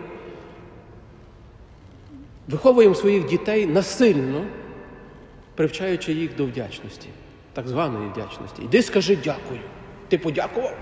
виховуємо 2.49 2.95
своїх 2.95 3.27
дітей 3.27 3.67
насильно, 3.67 4.45
привчаючи 5.55 6.13
їх 6.13 6.37
до 6.37 6.47
вдячності, 6.47 7.09
так 7.53 7.69
званої 7.69 8.09
вдячності. 8.09 8.63
Іди 8.63 8.83
скажи 8.83 9.19
дякую. 9.25 9.61
Ти 10.09 10.19
подякував? 10.19 10.77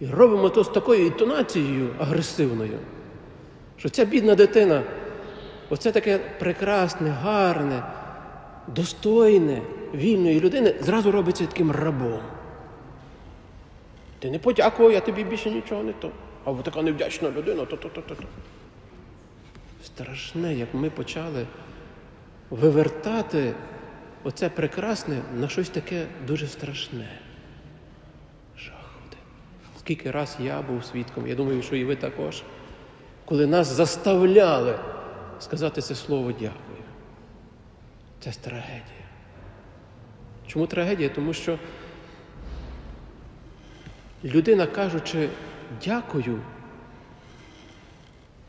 І 0.00 0.06
робимо 0.06 0.48
то 0.48 0.64
з 0.64 0.68
такою 0.68 1.06
інтонацією 1.06 1.88
агресивною, 1.98 2.78
що 3.76 3.88
ця 3.88 4.04
бідна 4.04 4.34
дитина, 4.34 4.82
оце 5.70 5.92
таке 5.92 6.18
прекрасне, 6.18 7.10
гарне, 7.10 7.82
достойне, 8.68 9.62
вільної 9.94 10.40
людини 10.40 10.74
зразу 10.80 11.10
робиться 11.10 11.46
таким 11.46 11.70
рабом. 11.70 12.20
Ти 14.24 14.30
не 14.30 14.38
подякував, 14.38 14.92
я 14.92 15.00
тобі 15.00 15.24
більше 15.24 15.50
нічого 15.50 15.82
не 15.82 15.92
то. 15.92 16.10
А 16.44 16.50
ви 16.50 16.62
така 16.62 16.82
невдячна 16.82 17.30
людина, 17.30 17.64
то-то-то-то. 17.64 18.16
Страшне, 19.84 20.54
як 20.54 20.74
ми 20.74 20.90
почали 20.90 21.46
вивертати 22.50 23.54
оце 24.22 24.48
прекрасне 24.48 25.22
на 25.34 25.48
щось 25.48 25.68
таке 25.68 26.06
дуже 26.26 26.46
страшне. 26.46 27.08
Жах 28.58 28.90
один. 29.06 29.18
Скільки 29.78 30.10
раз 30.10 30.36
я 30.40 30.62
був 30.62 30.84
свідком, 30.84 31.26
я 31.26 31.34
думаю, 31.34 31.62
що 31.62 31.76
і 31.76 31.84
ви 31.84 31.96
також, 31.96 32.42
коли 33.24 33.46
нас 33.46 33.66
заставляли 33.66 34.78
сказати 35.38 35.80
це 35.80 35.94
слово 35.94 36.32
дякую. 36.32 36.84
Це 38.20 38.30
трагедія. 38.30 39.04
Чому 40.46 40.66
трагедія? 40.66 41.08
Тому 41.08 41.32
що 41.32 41.58
людина, 44.24 44.66
кажучи 44.66 45.28
дякую, 45.84 46.42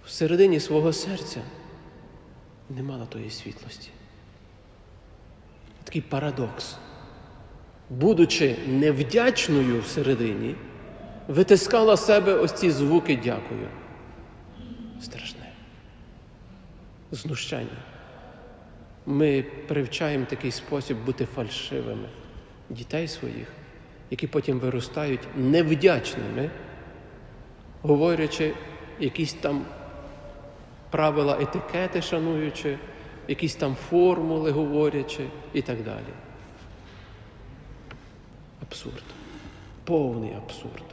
всередині 0.06 0.60
свого 0.60 0.94
серця 0.94 1.42
не 2.70 2.84
мала 2.84 3.06
тої 3.06 3.30
світлості. 3.30 3.90
Такий 5.84 6.02
парадокс. 6.02 6.76
Будучи 7.90 8.56
невдячною 8.68 9.82
всередині, 9.82 10.56
витискала 11.28 11.98
себе 11.98 12.34
ось 12.34 12.54
ці 12.54 12.72
звуки 12.72 13.20
дякую. 13.24 13.70
Страшне. 15.02 15.52
Знущання. 17.12 17.78
Ми 19.06 19.46
привчаємо 19.68 20.26
такий 20.26 20.52
спосіб 20.52 20.98
бути 21.06 21.26
фальшивими 21.26 22.10
дітей 22.70 23.08
своїх, 23.08 23.48
які 24.12 24.28
потім 24.28 24.60
виростають 24.60 25.28
невдячними, 25.36 26.49
говорячи 27.82 28.53
якісь 28.99 29.34
там 29.34 29.66
правила 30.89 31.38
етикети, 31.41 32.01
шануючи, 32.01 32.78
якісь 33.28 33.56
там 33.56 33.76
формули 33.89 34.51
говорячи 34.51 35.28
і 35.53 35.62
так 35.62 35.84
далі. 35.84 36.14
Абсурд. 38.62 39.03
Повний 39.84 40.34
абсурд. 40.34 40.84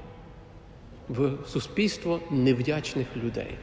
В 1.09 1.49
суспільство 1.49 2.21
невдячних 2.31 3.07
людей. 3.17 3.57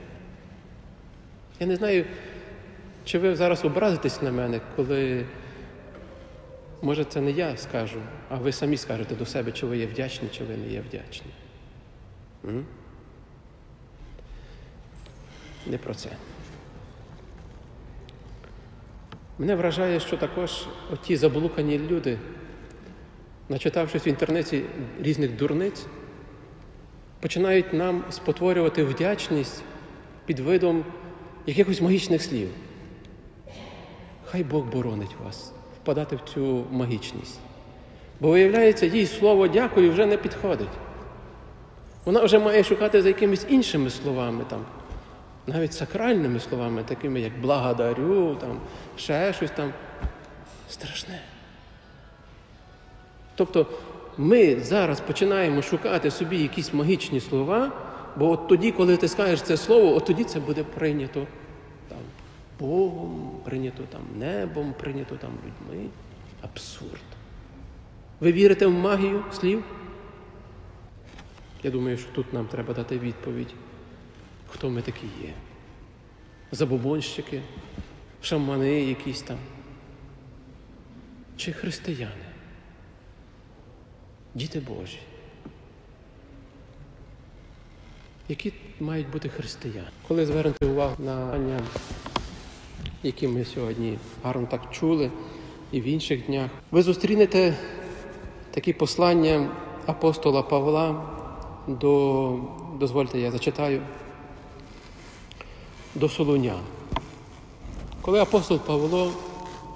Я 1.60 1.68
не 1.68 1.76
знаю, 1.76 2.06
чи 3.06 3.20
ви 3.20 3.36
зараз 3.36 3.66
образитесь 3.66 4.22
на 4.22 4.32
мене, 4.32 4.62
коли, 4.76 5.26
може, 6.82 7.04
це 7.04 7.22
не 7.22 7.32
я 7.32 7.58
скажу, 7.58 8.00
а 8.30 8.36
ви 8.36 8.52
самі 8.52 8.78
скажете 8.78 9.16
до 9.16 9.26
себе, 9.26 9.52
чи 9.52 9.66
ви 9.66 9.78
є 9.78 9.86
вдячні, 9.86 10.30
чи 10.32 10.44
ви 10.44 10.58
не 10.58 10.68
є 10.68 10.82
вдячні. 10.82 11.32
М? 12.46 12.66
Не 15.68 15.78
про 15.78 15.94
це. 15.94 16.10
Мене 19.40 19.56
вражає, 19.56 20.00
що 20.00 20.18
також 20.18 20.68
оті 20.94 21.16
заблукані 21.18 21.80
люди, 21.80 22.20
начитавшись 23.50 24.08
в 24.08 24.08
інтернеті 24.08 24.66
різних 25.02 25.36
дурниць, 25.36 25.86
починають 27.20 27.74
нам 27.74 28.04
спотворювати 28.10 28.84
вдячність 28.84 29.64
під 30.26 30.40
видом 30.40 30.86
якихось 31.46 31.82
магічних 31.82 32.22
слів. 32.22 32.50
Хай 34.26 34.44
Бог 34.44 34.66
боронить 34.66 35.16
вас 35.24 35.54
впадати 35.90 36.16
в 36.16 36.34
цю 36.34 36.64
магічність. 36.72 37.40
Бо, 38.20 38.30
виявляється, 38.30 38.86
їй 38.86 39.06
слово 39.06 39.48
дякую 39.48 39.92
вже 39.92 40.06
не 40.06 40.18
підходить. 40.18 40.70
Вона 42.06 42.24
вже 42.24 42.40
має 42.40 42.64
шукати 42.64 43.02
за 43.02 43.08
якимись 43.08 43.46
іншими 43.50 43.90
словами, 43.90 44.44
там, 44.50 44.66
навіть 45.48 45.74
сакральними 45.74 46.40
словами, 46.40 46.84
такими 46.84 47.20
як 47.22 47.42
благодарю, 47.42 48.36
там, 48.36 48.60
ще 48.98 49.34
щось 49.34 49.52
там. 49.52 49.74
Страшне. 50.70 51.22
Тобто 53.36 53.68
ми 54.18 54.60
зараз 54.60 55.00
починаємо 55.00 55.62
шукати 55.62 56.12
собі 56.12 56.38
якісь 56.38 56.74
магічні 56.74 57.20
слова, 57.20 57.72
бо 58.16 58.30
от 58.30 58.48
тоді, 58.48 58.72
коли 58.72 58.98
ти 58.98 59.08
скажеш 59.08 59.42
це 59.42 59.58
слово, 59.58 59.96
от 59.96 60.06
тоді 60.06 60.24
це 60.24 60.40
буде 60.40 60.64
прийнято 60.64 61.28
Богом, 62.60 63.42
прийнято 63.46 63.84
там 63.90 64.02
небом, 64.16 64.74
прийнято 64.74 65.16
там 65.16 65.32
людьми. 65.32 65.90
Абсурд. 66.42 67.02
Ви 68.20 68.32
вірите 68.32 68.66
в 68.66 68.72
магію 68.72 69.24
слів? 69.32 69.64
Я 71.64 71.72
думаю, 71.72 71.98
що 71.98 72.12
тут 72.12 72.34
нам 72.34 72.46
треба 72.46 72.74
дати 72.74 73.00
відповідь, 73.00 73.54
хто 74.48 74.70
ми 74.70 74.82
такі 74.82 75.06
є. 75.06 75.34
Забобонщики, 76.52 77.42
шамани 78.22 78.82
якісь 78.82 79.22
там. 79.22 79.38
Чи 81.38 81.54
християни? 81.54 82.26
Діти 84.36 84.60
Божі. 84.60 85.00
Які 88.30 88.54
мають 88.80 89.10
бути 89.10 89.30
християни? 89.30 89.88
Коли 90.08 90.26
звернете 90.26 90.66
увагу 90.66 91.04
на 91.04 91.38
які 93.04 93.28
ми 93.28 93.46
сьогодні 93.46 93.98
гарно 94.24 94.48
так 94.52 94.62
чули, 94.72 95.12
і 95.72 95.82
в 95.82 95.84
інших 95.84 96.26
днях, 96.26 96.50
ви 96.72 96.82
зустрінете 96.82 97.58
такі 98.52 98.74
послання 98.74 99.50
апостола 99.86 100.42
Павла 100.42 101.04
до, 101.68 102.36
дозвольте, 102.80 103.20
я 103.20 103.32
зачитаю, 103.32 103.82
до 105.96 106.10
Солунян. 106.10 106.60
Коли 108.02 108.20
апостол 108.20 108.60
Павло 108.60 109.12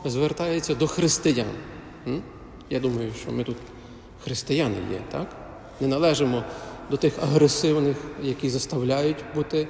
звертається 0.05 0.75
до 0.75 0.87
християн, 0.87 1.47
я 2.69 2.79
думаю, 2.79 3.11
що 3.21 3.31
ми 3.31 3.43
тут 3.43 3.57
християни 4.23 4.75
є, 4.91 4.99
так? 5.11 5.35
Не 5.81 5.87
належимо 5.87 6.43
до 6.91 6.97
тих 6.97 7.23
агресивних, 7.23 7.97
які 8.21 8.49
заставляють 8.49 9.17
бути, 9.35 9.67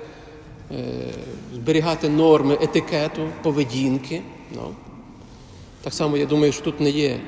зберігати 1.53 2.09
норми 2.09 2.57
етикету, 2.61 3.29
поведінки. 3.43 4.21
Ну. 4.55 4.75
Так 5.81 5.93
само, 5.93 6.17
я 6.17 6.25
думаю, 6.25 6.51
що 6.51 6.63
тут 6.63 6.79
не 6.79 6.89
є 6.89 7.19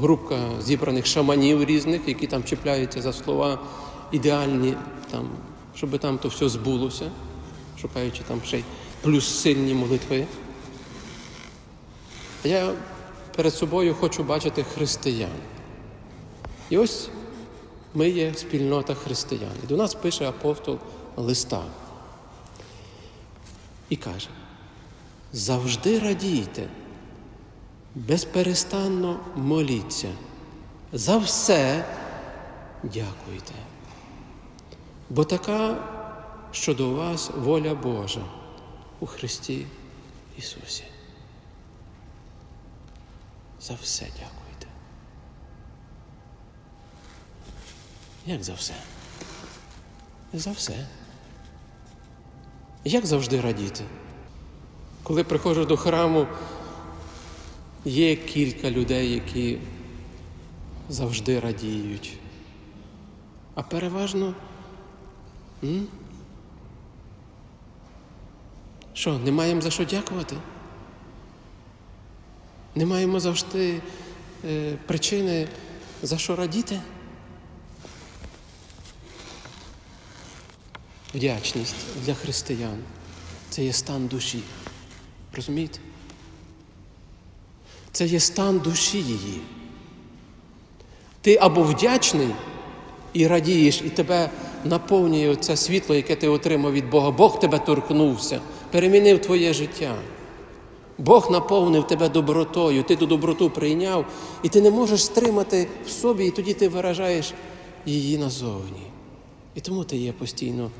групка 0.00 0.36
зібраних 0.60 1.06
шаманів 1.06 1.64
різних, 1.64 2.00
які 2.08 2.26
там 2.26 2.44
чіпляються 2.44 3.02
за 3.02 3.12
слова 3.12 3.58
ідеальні, 4.12 4.74
там, 5.10 5.28
щоб 5.74 5.98
там 5.98 6.18
то 6.18 6.28
все 6.28 6.48
збулося, 6.48 7.10
шукаючи 7.80 8.22
там 8.28 8.40
ще 8.46 8.58
й 8.58 8.64
плюс 9.02 9.40
сильні 9.40 9.74
молитви. 9.74 10.26
Я 12.44 12.72
перед 13.36 13.54
собою 13.54 13.94
хочу 13.94 14.22
бачити 14.22 14.62
християн. 14.74 15.30
І 16.70 16.78
ось 16.78 17.08
ми 17.94 18.08
є 18.08 18.34
спільнота 18.34 18.94
християн. 18.94 19.52
І 19.64 19.66
до 19.66 19.76
нас 19.76 19.94
пише 19.94 20.28
апостол 20.28 20.78
листа 21.16 21.62
і 23.92 23.96
каже: 23.96 24.28
завжди 25.32 25.98
радійте, 25.98 26.68
безперестанно 27.94 29.20
моліться, 29.36 30.08
за 30.92 31.18
все 31.18 31.84
дякуйте. 32.82 33.54
Бо 35.10 35.24
така 35.24 35.88
щодо 36.52 36.90
вас 36.90 37.30
воля 37.36 37.74
Божа 37.74 38.24
у 39.00 39.06
Христі 39.06 39.66
Ісусі. 40.38 40.84
За 43.60 43.74
все 43.74 44.04
дякуйте. 44.04 44.66
Як 48.26 48.44
за 48.44 48.54
все? 48.54 48.74
За 50.32 50.50
все. 50.50 50.86
Як 52.84 53.06
завжди 53.06 53.40
радіти? 53.40 53.84
Коли 55.02 55.24
приходжу 55.24 55.64
до 55.64 55.76
храму, 55.76 56.26
є 57.84 58.16
кілька 58.16 58.70
людей, 58.70 59.12
які 59.12 59.58
завжди 60.88 61.40
радіють. 61.40 62.18
А 63.54 63.62
переважно. 63.62 64.34
М? 65.64 65.86
Що, 68.94 69.18
не 69.18 69.32
маємо 69.32 69.60
за 69.60 69.70
що 69.70 69.84
дякувати? 69.84 70.36
Не 72.74 72.86
маємо 72.86 73.20
завжди 73.20 73.80
е, 74.44 74.76
причини 74.86 75.48
за 76.02 76.18
що 76.18 76.36
радіти? 76.36 76.80
Вдячність 81.14 81.74
для 82.06 82.14
християн 82.14 82.78
це 83.50 83.64
є 83.64 83.72
стан 83.72 84.06
душі. 84.06 84.42
Розумієте? 85.36 85.78
Це 87.92 88.06
є 88.06 88.20
стан 88.20 88.58
душі 88.58 88.98
її. 88.98 89.40
Ти 91.20 91.38
або 91.40 91.62
вдячний 91.62 92.28
і 93.12 93.26
радієш, 93.26 93.82
і 93.86 93.90
тебе 93.90 94.30
наповнює 94.64 95.36
це 95.36 95.56
світло, 95.56 95.94
яке 95.94 96.16
ти 96.16 96.28
отримав 96.28 96.72
від 96.72 96.90
Бога. 96.90 97.10
Бог 97.10 97.40
тебе 97.40 97.58
торкнувся, 97.58 98.40
перемінив 98.70 99.18
твоє 99.18 99.52
життя. 99.52 99.94
Бог 100.98 101.30
наповнив 101.30 101.86
тебе 101.86 102.08
добротою, 102.08 102.82
ти 102.82 102.96
ту 102.96 103.06
доброту 103.06 103.50
прийняв, 103.50 104.06
і 104.42 104.48
ти 104.48 104.60
не 104.60 104.70
можеш 104.70 105.04
стримати 105.04 105.68
в 105.86 105.90
собі, 105.90 106.26
і 106.26 106.30
тоді 106.30 106.54
ти 106.54 106.68
виражаєш 106.68 107.34
її 107.86 108.18
назовні. 108.18 108.82
І 109.54 109.60
тому 109.60 109.84
ти 109.84 109.96
є 109.96 110.12
постійно 110.12 110.70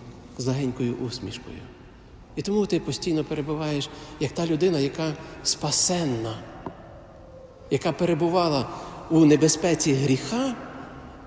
з 0.42 0.46
легенькою 0.46 0.94
усмішкою. 0.94 1.58
І 2.36 2.42
тому 2.42 2.66
ти 2.66 2.80
постійно 2.80 3.24
перебуваєш 3.24 3.88
як 4.20 4.32
та 4.32 4.46
людина, 4.46 4.78
яка 4.78 5.14
спасенна, 5.42 6.38
яка 7.70 7.92
перебувала 7.92 8.68
у 9.10 9.24
небезпеці 9.24 9.92
гріха, 9.94 10.54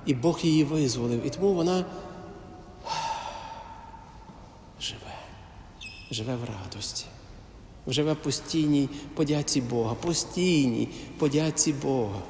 і 0.05 0.13
Бог 0.13 0.39
її 0.43 0.63
визволив. 0.63 1.25
І 1.25 1.29
тому 1.29 1.53
вона 1.53 1.85
живе, 4.81 5.15
живе 6.11 6.35
в 6.35 6.43
радості, 6.43 7.05
живе 7.87 8.13
в 8.13 8.21
постійній 8.21 8.89
подяці 9.15 9.61
Бога, 9.61 9.95
постійній 9.95 10.89
подяці 11.17 11.73
Бога. 11.73 12.21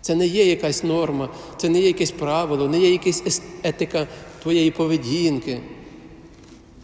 Це 0.00 0.14
не 0.14 0.26
є 0.26 0.46
якась 0.46 0.82
норма, 0.82 1.28
це 1.56 1.68
не 1.68 1.80
є 1.80 1.86
якесь 1.86 2.10
правило, 2.10 2.68
не 2.68 2.80
є 2.80 2.92
якась 2.92 3.42
етика 3.62 4.06
твоєї 4.46 4.70
поведінки. 4.70 5.60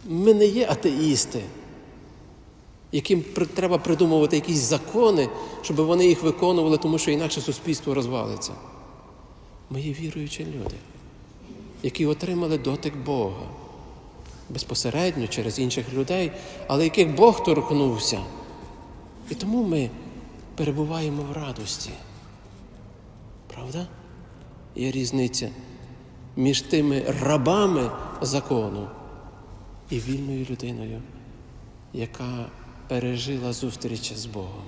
Ми 0.05 0.33
не 0.33 0.45
є 0.45 0.67
атеїсти, 0.69 1.41
яким 2.91 3.21
треба 3.53 3.77
придумувати 3.77 4.35
якісь 4.35 4.57
закони, 4.57 5.29
щоб 5.61 5.77
вони 5.77 6.07
їх 6.07 6.23
виконували, 6.23 6.77
тому 6.77 6.97
що 6.97 7.11
інакше 7.11 7.41
суспільство 7.41 7.93
розвалиться. 7.93 8.51
Ми 9.69 9.81
є 9.81 9.93
віруючі 9.93 10.45
люди, 10.45 10.75
які 11.83 12.05
отримали 12.05 12.57
дотик 12.57 12.97
Бога 12.97 13.47
безпосередньо 14.49 15.27
через 15.27 15.59
інших 15.59 15.93
людей, 15.93 16.31
але 16.67 16.83
яких 16.83 17.15
Бог 17.15 17.43
торкнувся. 17.43 18.19
І 19.29 19.35
тому 19.35 19.63
ми 19.63 19.89
перебуваємо 20.55 21.23
в 21.23 21.31
радості. 21.31 21.91
Правда? 23.47 23.87
Є 24.75 24.91
різниця 24.91 25.49
між 26.35 26.61
тими 26.61 27.05
рабами 27.21 27.91
закону 28.21 28.87
і 29.89 29.99
вільною 29.99 30.45
людиною, 30.49 31.01
яка 31.93 32.45
пережила 32.87 33.53
зустріч 33.53 34.13
з 34.13 34.25
Богом. 34.25 34.63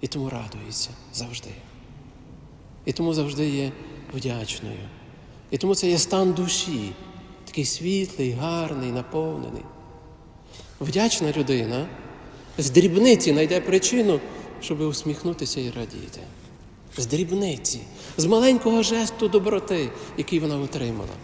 І 0.00 0.06
тому 0.06 0.28
радується 0.28 0.90
завжди. 1.14 1.50
І 2.84 2.92
тому 2.92 3.14
завжди 3.14 3.48
є 3.48 3.72
вдячною. 4.14 4.88
І 5.50 5.58
тому 5.58 5.74
це 5.74 5.90
є 5.90 5.98
стан 5.98 6.32
душі, 6.32 6.92
такий 7.44 7.64
світлий, 7.64 8.30
гарний, 8.30 8.92
наповнений. 8.92 9.62
Вдячна 10.80 11.32
людина 11.36 11.86
з 12.58 12.70
дрібниці 12.70 13.32
знайде 13.32 13.60
причину, 13.60 14.20
щоб 14.60 14.80
усміхнутися 14.80 15.60
і 15.60 15.70
радіти. 15.70 16.20
З 16.96 17.06
дрібниці, 17.06 17.80
з 18.16 18.26
маленького 18.26 18.82
жесту 18.82 19.28
доброти, 19.28 19.90
який 20.16 20.38
вона 20.38 20.56
отримала. 20.58 21.14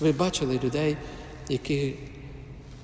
Ви 0.00 0.12
бачили 0.12 0.60
людей, 0.64 0.96
які 1.48 1.94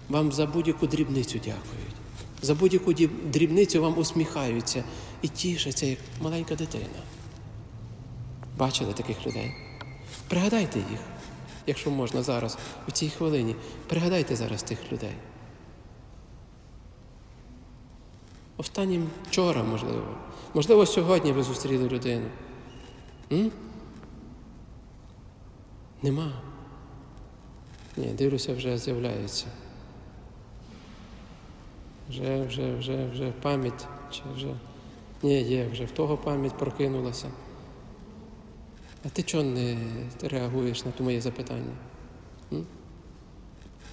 вам 0.09 0.33
за 0.33 0.47
будь-яку 0.47 0.87
дрібницю 0.87 1.39
дякують, 1.39 1.95
за 2.43 2.55
будь-яку 2.55 2.93
дрібницю 3.33 3.83
вам 3.83 3.99
усміхаються 3.99 4.85
і 5.23 5.29
тішаться, 5.29 5.87
як 5.87 5.99
маленька 6.23 6.55
дитина. 6.55 7.03
Бачили 8.59 8.93
таких 8.93 9.27
людей? 9.27 9.55
Пригадайте 10.29 10.79
їх, 10.79 11.01
якщо 11.67 11.91
можна 11.91 12.23
зараз, 12.23 12.59
у 12.89 12.91
цій 12.91 13.09
хвилині. 13.09 13.57
Пригадайте 13.87 14.37
зараз 14.37 14.63
тих 14.63 14.93
людей. 14.93 15.15
Останнім 18.57 19.11
вчора, 19.29 19.63
можливо. 19.63 20.07
Можливо, 20.55 20.87
сьогодні 20.87 21.33
ви 21.33 21.43
зустріли 21.43 21.89
людину. 21.89 22.27
М? 23.33 23.53
Нема. 26.03 26.33
Ні, 27.97 28.07
дивлюся, 28.07 28.55
вже 28.55 28.79
з'являється. 28.79 29.47
Вже, 32.09 32.43
вже, 32.43 32.77
вже, 32.77 33.09
вже 33.11 33.33
пам'ять, 33.43 33.87
чи 34.11 34.23
вже. 34.35 34.55
Ні, 35.23 35.43
є, 35.43 35.69
вже 35.69 35.85
в 35.85 35.91
того 35.91 36.17
пам'ять 36.17 36.59
прокинулася. 36.59 37.31
А 39.05 39.09
ти 39.09 39.23
чого 39.23 39.45
не 39.45 39.79
реагуєш 40.23 40.85
на 40.85 40.91
то 40.91 41.05
моє 41.05 41.21
запитання? 41.21 41.73
М? 42.53 42.67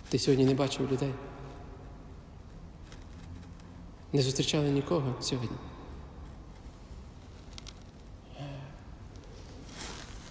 Ти 0.10 0.20
сьогодні 0.20 0.46
не 0.46 0.54
бачив 0.54 0.92
людей? 0.92 1.14
Не 4.14 4.22
зустрічали 4.22 4.70
нікого 4.70 5.16
сьогодні? 5.22 5.58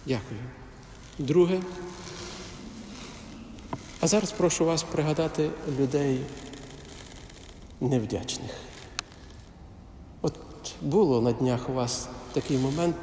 Дякую. 0.06 0.40
Друге. 1.18 1.60
А 4.00 4.06
зараз 4.06 4.32
прошу 4.32 4.64
вас 4.64 4.82
пригадати 4.82 5.50
людей 5.80 6.20
невдячних. 7.80 8.50
От 10.22 10.34
було 10.82 11.20
на 11.20 11.32
днях 11.32 11.68
у 11.68 11.72
вас 11.72 12.08
такий 12.32 12.58
момент, 12.58 12.96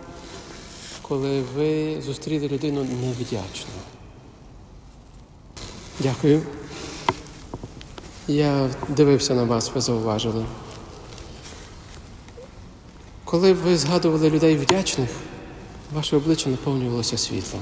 коли 1.02 1.42
ви 1.42 2.02
зустріли 2.02 2.48
людину 2.48 2.84
невдячну. 2.84 3.72
Дякую. 6.00 6.42
Я 8.28 8.70
дивився 8.88 9.34
на 9.34 9.44
вас, 9.44 9.72
ви 9.76 9.82
зауважили. 9.82 10.46
Коли 13.26 13.54
ви 13.54 13.78
згадували 13.78 14.30
людей 14.30 14.58
вдячних, 14.58 15.10
ваше 15.94 16.18
обличчя 16.18 16.50
наповнювалося 16.50 17.18
світлом. 17.18 17.62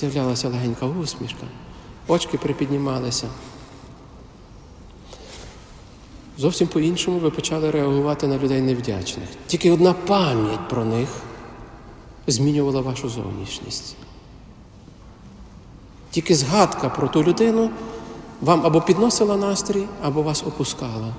З'являлася 0.00 0.48
легенька 0.48 0.86
усмішка, 0.86 1.46
очки 2.08 2.38
припіднімалися. 2.38 3.28
Зовсім 6.38 6.68
по-іншому 6.68 7.18
ви 7.18 7.30
почали 7.30 7.70
реагувати 7.70 8.26
на 8.26 8.38
людей 8.38 8.60
невдячних. 8.60 9.28
Тільки 9.46 9.70
одна 9.70 9.92
пам'ять 9.92 10.68
про 10.68 10.84
них 10.84 11.08
змінювала 12.26 12.80
вашу 12.80 13.08
зовнішність. 13.08 13.96
Тільки 16.10 16.34
згадка 16.34 16.88
про 16.88 17.08
ту 17.08 17.22
людину 17.22 17.70
вам 18.40 18.66
або 18.66 18.80
підносила 18.80 19.36
настрій, 19.36 19.86
або 20.02 20.22
вас 20.22 20.42
опускала. 20.42 21.14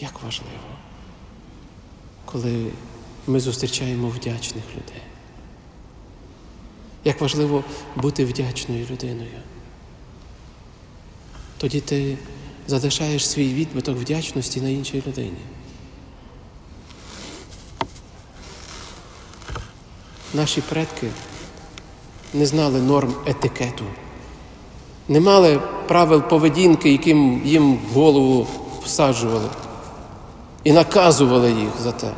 Як 0.00 0.12
важливо, 0.24 0.68
коли 2.32 2.66
ми 3.26 3.40
зустрічаємо 3.40 4.08
вдячних 4.08 4.64
людей. 4.70 5.02
Як 7.04 7.20
важливо 7.20 7.64
бути 7.96 8.24
вдячною 8.24 8.86
людиною. 8.90 9.40
Тоді 11.58 11.80
ти 11.80 12.18
залишаєш 12.66 13.28
свій 13.28 13.54
відбиток 13.54 13.98
вдячності 13.98 14.60
на 14.60 14.68
іншій 14.68 15.02
людині. 15.06 15.38
Наші 20.34 20.60
предки 20.60 21.08
не 22.34 22.46
знали 22.46 22.82
норм 22.82 23.14
етикету, 23.26 23.84
не 25.08 25.20
мали 25.20 25.60
правил 25.88 26.22
поведінки, 26.22 26.92
яким 26.92 27.42
їм 27.44 27.78
голову 27.94 28.46
всаджували, 28.84 29.48
і 30.68 30.72
наказували 30.72 31.52
їх 31.52 31.70
за 31.82 31.92
те. 31.92 32.12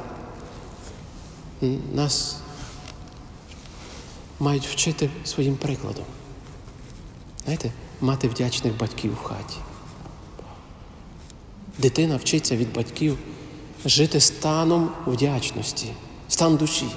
Нас 1.94 2.36
мають 4.40 4.66
вчити 4.66 5.10
своїм 5.24 5.56
прикладом. 5.56 6.04
Знаєте, 7.44 7.72
мати 8.00 8.28
вдячних 8.28 8.78
батьків 8.78 9.12
в 9.12 9.22
хаті. 9.22 9.56
Дитина 11.78 12.16
вчиться 12.16 12.56
від 12.56 12.72
батьків 12.72 13.18
жити 13.84 14.20
станом 14.20 14.90
вдячності, 15.06 15.92
стан 16.28 16.56
душі. 16.56 16.88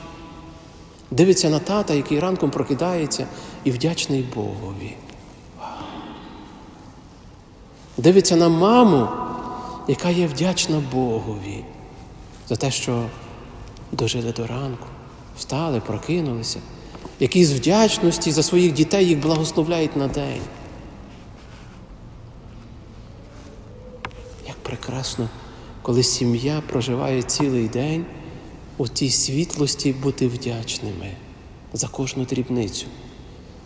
Дивиться 1.11 1.49
на 1.49 1.59
тата, 1.59 1.93
який 1.93 2.19
ранком 2.19 2.51
прокидається 2.51 3.27
і 3.63 3.71
вдячний 3.71 4.21
Богові. 4.35 4.95
Дивиться 7.97 8.35
на 8.35 8.49
маму, 8.49 9.07
яка 9.87 10.09
є 10.09 10.27
вдячна 10.27 10.83
Богові 10.91 11.63
за 12.49 12.55
те, 12.55 12.71
що 12.71 13.05
дожили 13.91 14.31
до 14.31 14.47
ранку, 14.47 14.87
встали, 15.37 15.79
прокинулися, 15.79 16.59
які 17.19 17.45
з 17.45 17.53
вдячності 17.53 18.31
за 18.31 18.43
своїх 18.43 18.73
дітей 18.73 19.07
їх 19.07 19.19
благословляють 19.19 19.95
на 19.95 20.07
день. 20.07 20.41
Як 24.47 24.55
прекрасно, 24.55 25.29
коли 25.81 26.03
сім'я 26.03 26.61
проживає 26.69 27.21
цілий 27.21 27.67
день 27.67 28.05
у 28.77 28.87
тій 28.87 29.09
світлості 29.09 29.93
бути 29.93 30.27
вдячними 30.27 31.11
за 31.73 31.87
кожну 31.87 32.25
дрібницю. 32.25 32.85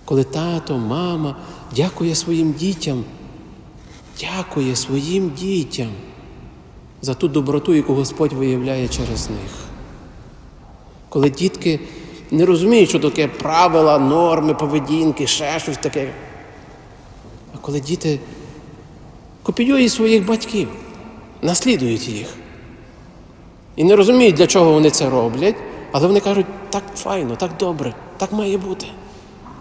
Коли 0.06 0.24
тато, 0.24 0.78
мама 0.78 1.36
дякує 1.76 2.16
своїм 2.16 2.54
дітям, 2.54 3.06
дякує 4.20 4.76
своїм 4.76 5.30
дітям 5.30 5.92
за 7.02 7.14
ту 7.14 7.28
доброту, 7.28 7.74
яку 7.74 7.94
Господь 7.94 8.34
виявляє 8.34 8.88
через 8.88 9.30
них. 9.30 9.52
Коли 11.10 11.30
дітки 11.30 11.80
не 12.32 12.46
розуміють, 12.46 12.90
що 12.90 13.00
таке 13.00 13.28
правила, 13.28 14.00
норми, 14.00 14.54
поведінки, 14.54 15.28
ще 15.28 15.60
щось 15.60 15.78
таке. 15.78 16.14
А 17.56 17.58
коли 17.58 17.80
діти 17.80 18.20
копіюють 19.44 19.92
своїх 19.92 20.26
батьків, 20.26 20.70
наслідують 21.42 22.08
їх. 22.08 22.28
І 23.76 23.84
не 23.84 23.96
розуміють, 23.96 24.36
для 24.36 24.48
чого 24.48 24.74
вони 24.74 24.90
це 24.90 25.10
роблять, 25.10 25.56
але 25.92 26.08
вони 26.08 26.20
кажуть, 26.20 26.46
так 26.70 26.84
файно, 26.96 27.36
так 27.36 27.52
добре, 27.60 27.94
так 28.18 28.32
має 28.32 28.58
бути. 28.58 28.86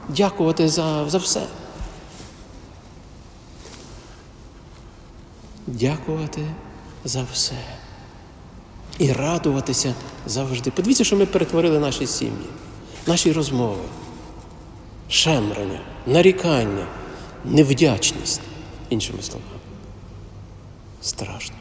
Дякувати 0.09 0.69
за, 0.69 1.09
за 1.09 1.19
все. 1.19 1.43
Дякувати 5.67 6.43
за 7.05 7.27
все. 7.33 7.55
І 8.99 9.13
радуватися 9.13 9.95
завжди. 10.27 10.71
Подивіться, 10.71 11.05
що 11.05 11.17
ми 11.17 11.27
перетворили 11.27 11.79
наші 11.79 12.07
сім'ї, 12.07 12.47
наші 13.07 13.33
розмови, 13.33 13.83
шемрання, 15.09 15.81
нарікання, 16.07 16.87
невдячність, 17.45 18.41
іншими 18.91 19.23
словами. 19.23 19.51
Страшно 21.03 21.57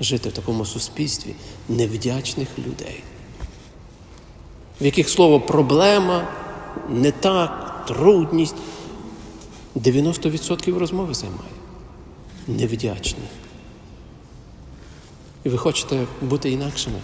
жити 0.00 0.28
в 0.28 0.32
такому 0.32 0.64
суспільстві 0.64 1.34
невдячних 1.68 2.48
людей, 2.58 3.02
в 4.80 4.84
яких 4.84 5.08
слово 5.08 5.40
проблема, 5.40 6.28
не 6.88 7.12
так, 7.12 7.84
трудність 7.88 8.56
90% 9.76 10.78
розмови 10.78 11.14
займає. 11.14 11.53
Невдячні. 12.48 13.24
І 15.44 15.48
ви 15.48 15.58
хочете 15.58 16.06
бути 16.22 16.50
інакшими. 16.50 16.98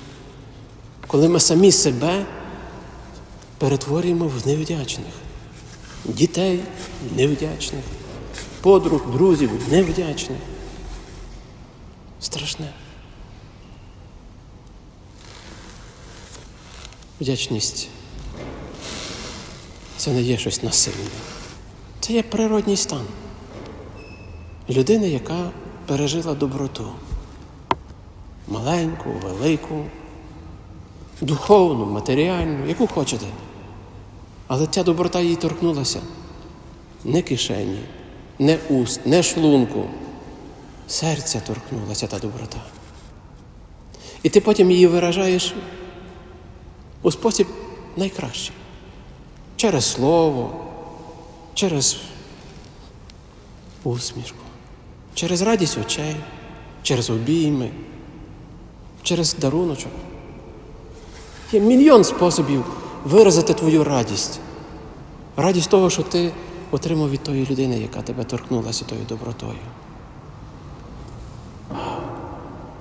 Коли 1.06 1.28
ми 1.28 1.40
самі 1.40 1.72
себе 1.72 2.26
перетворюємо 3.58 4.28
в 4.28 4.46
невдячних, 4.46 5.12
дітей 6.04 6.60
невдячних, 7.16 7.84
подруг, 8.60 9.12
друзів 9.12 9.50
невдячних. 9.70 10.38
Страшне. 12.20 12.72
Вдячність 17.20 17.88
це 19.96 20.10
не 20.10 20.22
є 20.22 20.38
щось 20.38 20.62
насильне. 20.62 21.10
Це 22.00 22.12
є 22.12 22.22
природній 22.22 22.76
стан 22.76 23.04
людини, 24.70 25.08
яка 25.08 25.50
пережила 25.86 26.34
доброту. 26.34 26.86
Маленьку, 28.48 29.10
велику, 29.22 29.84
духовну, 31.20 31.86
матеріальну, 31.86 32.66
яку 32.66 32.86
хочете. 32.86 33.26
Але 34.46 34.66
ця 34.66 34.82
доброта 34.82 35.20
їй 35.20 35.36
торкнулася 35.36 36.00
не 37.04 37.22
кишені, 37.22 37.80
не 38.38 38.58
уст, 38.70 39.06
не 39.06 39.22
шлунку. 39.22 39.84
Серця 40.88 41.40
торкнулася 41.40 42.06
та 42.06 42.18
доброта. 42.18 42.62
І 44.22 44.28
ти 44.28 44.40
потім 44.40 44.70
її 44.70 44.86
виражаєш 44.86 45.54
у 47.02 47.10
спосіб 47.10 47.46
найкращий. 47.96 48.54
Через 49.56 49.84
слово, 49.84 50.52
через 51.54 51.96
усмішку, 53.84 54.44
через 55.14 55.42
радість 55.42 55.78
очей, 55.78 56.16
через 56.82 57.10
обійми, 57.10 57.70
через 59.02 59.34
даруночок. 59.34 59.92
Є 61.52 61.60
мільйон 61.60 62.04
способів 62.04 62.64
виразити 63.04 63.54
твою 63.54 63.84
радість. 63.84 64.40
Радість 65.36 65.70
того, 65.70 65.90
що 65.90 66.02
ти 66.02 66.32
отримав 66.70 67.10
від 67.10 67.22
тої 67.22 67.46
людини, 67.46 67.78
яка 67.78 68.02
тебе 68.02 68.24
торкнулася 68.24 68.84
тою 68.84 69.00
добротою. 69.08 69.58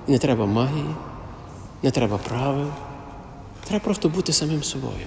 Не 0.08 0.18
треба 0.18 0.46
магії, 0.46 0.94
не 1.82 1.90
треба 1.90 2.18
правил. 2.18 2.66
Треба 3.64 3.84
просто 3.84 4.08
бути 4.08 4.32
самим 4.32 4.62
собою 4.62 5.06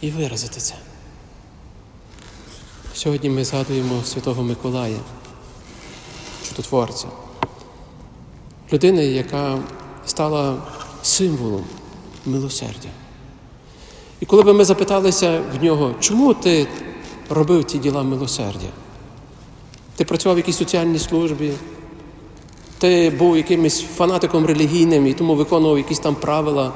і 0.00 0.10
виразити 0.10 0.60
це. 0.60 0.74
Сьогодні 2.94 3.30
ми 3.30 3.44
згадуємо 3.44 4.02
Святого 4.04 4.42
Миколая, 4.42 4.98
чудотворця, 6.52 7.06
людини, 8.72 9.06
яка 9.06 9.58
стала 10.06 10.56
символом 11.02 11.64
милосердя. 12.26 12.88
І 14.20 14.26
коли 14.26 14.42
б 14.42 14.54
ми 14.54 14.64
запиталися 14.64 15.42
в 15.60 15.64
нього, 15.64 15.94
чому 16.00 16.34
ти 16.34 16.66
робив 17.30 17.64
ті 17.64 17.78
діла 17.78 18.02
милосердя? 18.02 18.68
Ти 19.96 20.04
працював 20.04 20.36
в 20.36 20.38
якійсь 20.38 20.56
соціальній 20.56 20.98
службі, 20.98 21.52
ти 22.78 23.10
був 23.10 23.36
якимось 23.36 23.84
фанатиком 23.96 24.46
релігійним 24.46 25.06
і 25.06 25.14
тому 25.14 25.34
виконував 25.34 25.78
якісь 25.78 25.98
там 25.98 26.14
правила. 26.14 26.72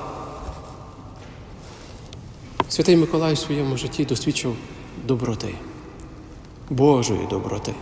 Святий 2.68 2.97
Миколай 2.97 3.35
в 3.35 3.39
своєму 3.39 3.77
житті 3.77 4.05
досвідчив 4.05 4.57
доброти, 5.07 5.55
Божої 6.70 7.27
доброти. 7.31 7.74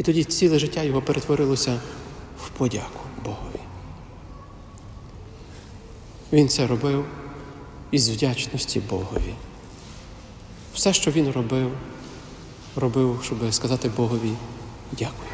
І 0.00 0.02
тоді 0.02 0.24
ціле 0.24 0.58
життя 0.58 0.82
його 0.82 1.02
перетворилося 1.02 1.80
в 2.44 2.48
подяку 2.48 3.00
Богові. 3.24 3.60
Він 6.32 6.48
це 6.48 6.66
робив 6.66 7.04
із 7.90 8.10
вдячності 8.10 8.80
Богові. 8.90 9.34
Все, 10.74 10.92
що 10.92 11.10
він 11.10 11.32
робив, 11.32 11.70
робив, 12.76 13.20
щоб 13.24 13.54
сказати 13.54 13.90
Богові 13.96 14.32
дякую. 14.92 15.30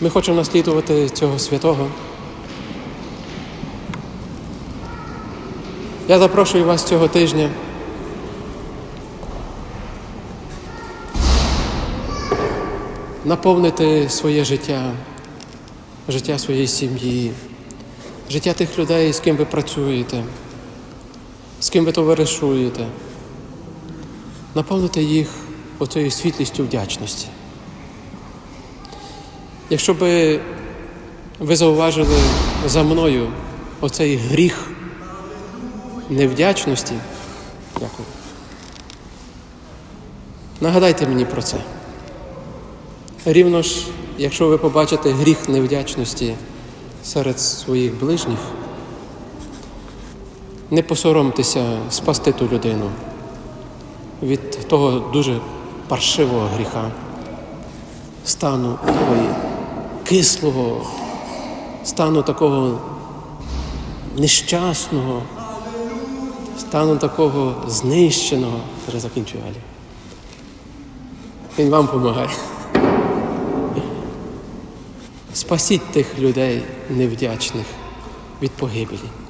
Ми 0.00 0.10
хочемо 0.10 0.36
наслідувати 0.36 1.08
цього 1.08 1.38
святого. 1.38 1.90
Я 6.08 6.18
запрошую 6.18 6.64
вас 6.64 6.84
цього 6.84 7.08
тижня. 7.08 7.50
Наповнити 13.24 14.08
своє 14.08 14.44
життя, 14.44 14.92
життя 16.08 16.38
своєї 16.38 16.66
сім'ї, 16.66 17.32
життя 18.30 18.52
тих 18.52 18.78
людей, 18.78 19.12
з 19.12 19.20
ким 19.20 19.36
ви 19.36 19.44
працюєте, 19.44 20.24
з 21.60 21.70
ким 21.70 21.84
ви 21.84 21.92
товаришуєте, 21.92 22.86
наповнити 24.54 25.02
їх 25.02 25.28
оцією 25.78 26.10
світлістю 26.10 26.64
вдячності. 26.64 27.28
Якщо 29.70 29.94
би 29.94 30.40
ви 31.38 31.56
зауважили 31.56 32.16
за 32.66 32.82
мною 32.82 33.32
оцей 33.80 34.16
гріх 34.16 34.70
невдячності, 36.10 36.94
дякую. 37.80 38.08
Нагадайте 40.60 41.08
мені 41.08 41.24
про 41.24 41.42
це. 41.42 41.56
Рівно 43.24 43.62
ж, 43.62 43.86
якщо 44.18 44.48
ви 44.48 44.58
побачите 44.58 45.10
гріх 45.10 45.48
невдячності 45.48 46.34
серед 47.04 47.40
своїх 47.40 48.00
ближніх, 48.00 48.38
не 50.70 50.82
посоромтеся 50.82 51.78
спасти 51.90 52.32
ту 52.32 52.48
людину 52.52 52.90
від 54.22 54.68
того 54.68 55.10
дуже 55.12 55.40
паршивого 55.88 56.46
гріха, 56.54 56.90
стану 58.24 58.78
такої 58.86 59.28
кислого, 60.04 60.86
стану 61.84 62.22
такого 62.22 62.78
нещасного, 64.18 65.22
стану 66.58 66.96
такого 66.96 67.54
знищеного. 67.68 68.60
Вже 68.88 69.00
закінчую 69.00 69.42
Алі. 69.48 69.56
Він 71.58 71.70
вам 71.70 71.86
допомагає. 71.86 72.28
Спасіть 75.34 75.92
тих 75.92 76.18
людей 76.18 76.62
невдячних 76.90 77.66
від 78.42 78.50
погибелі. 78.50 79.21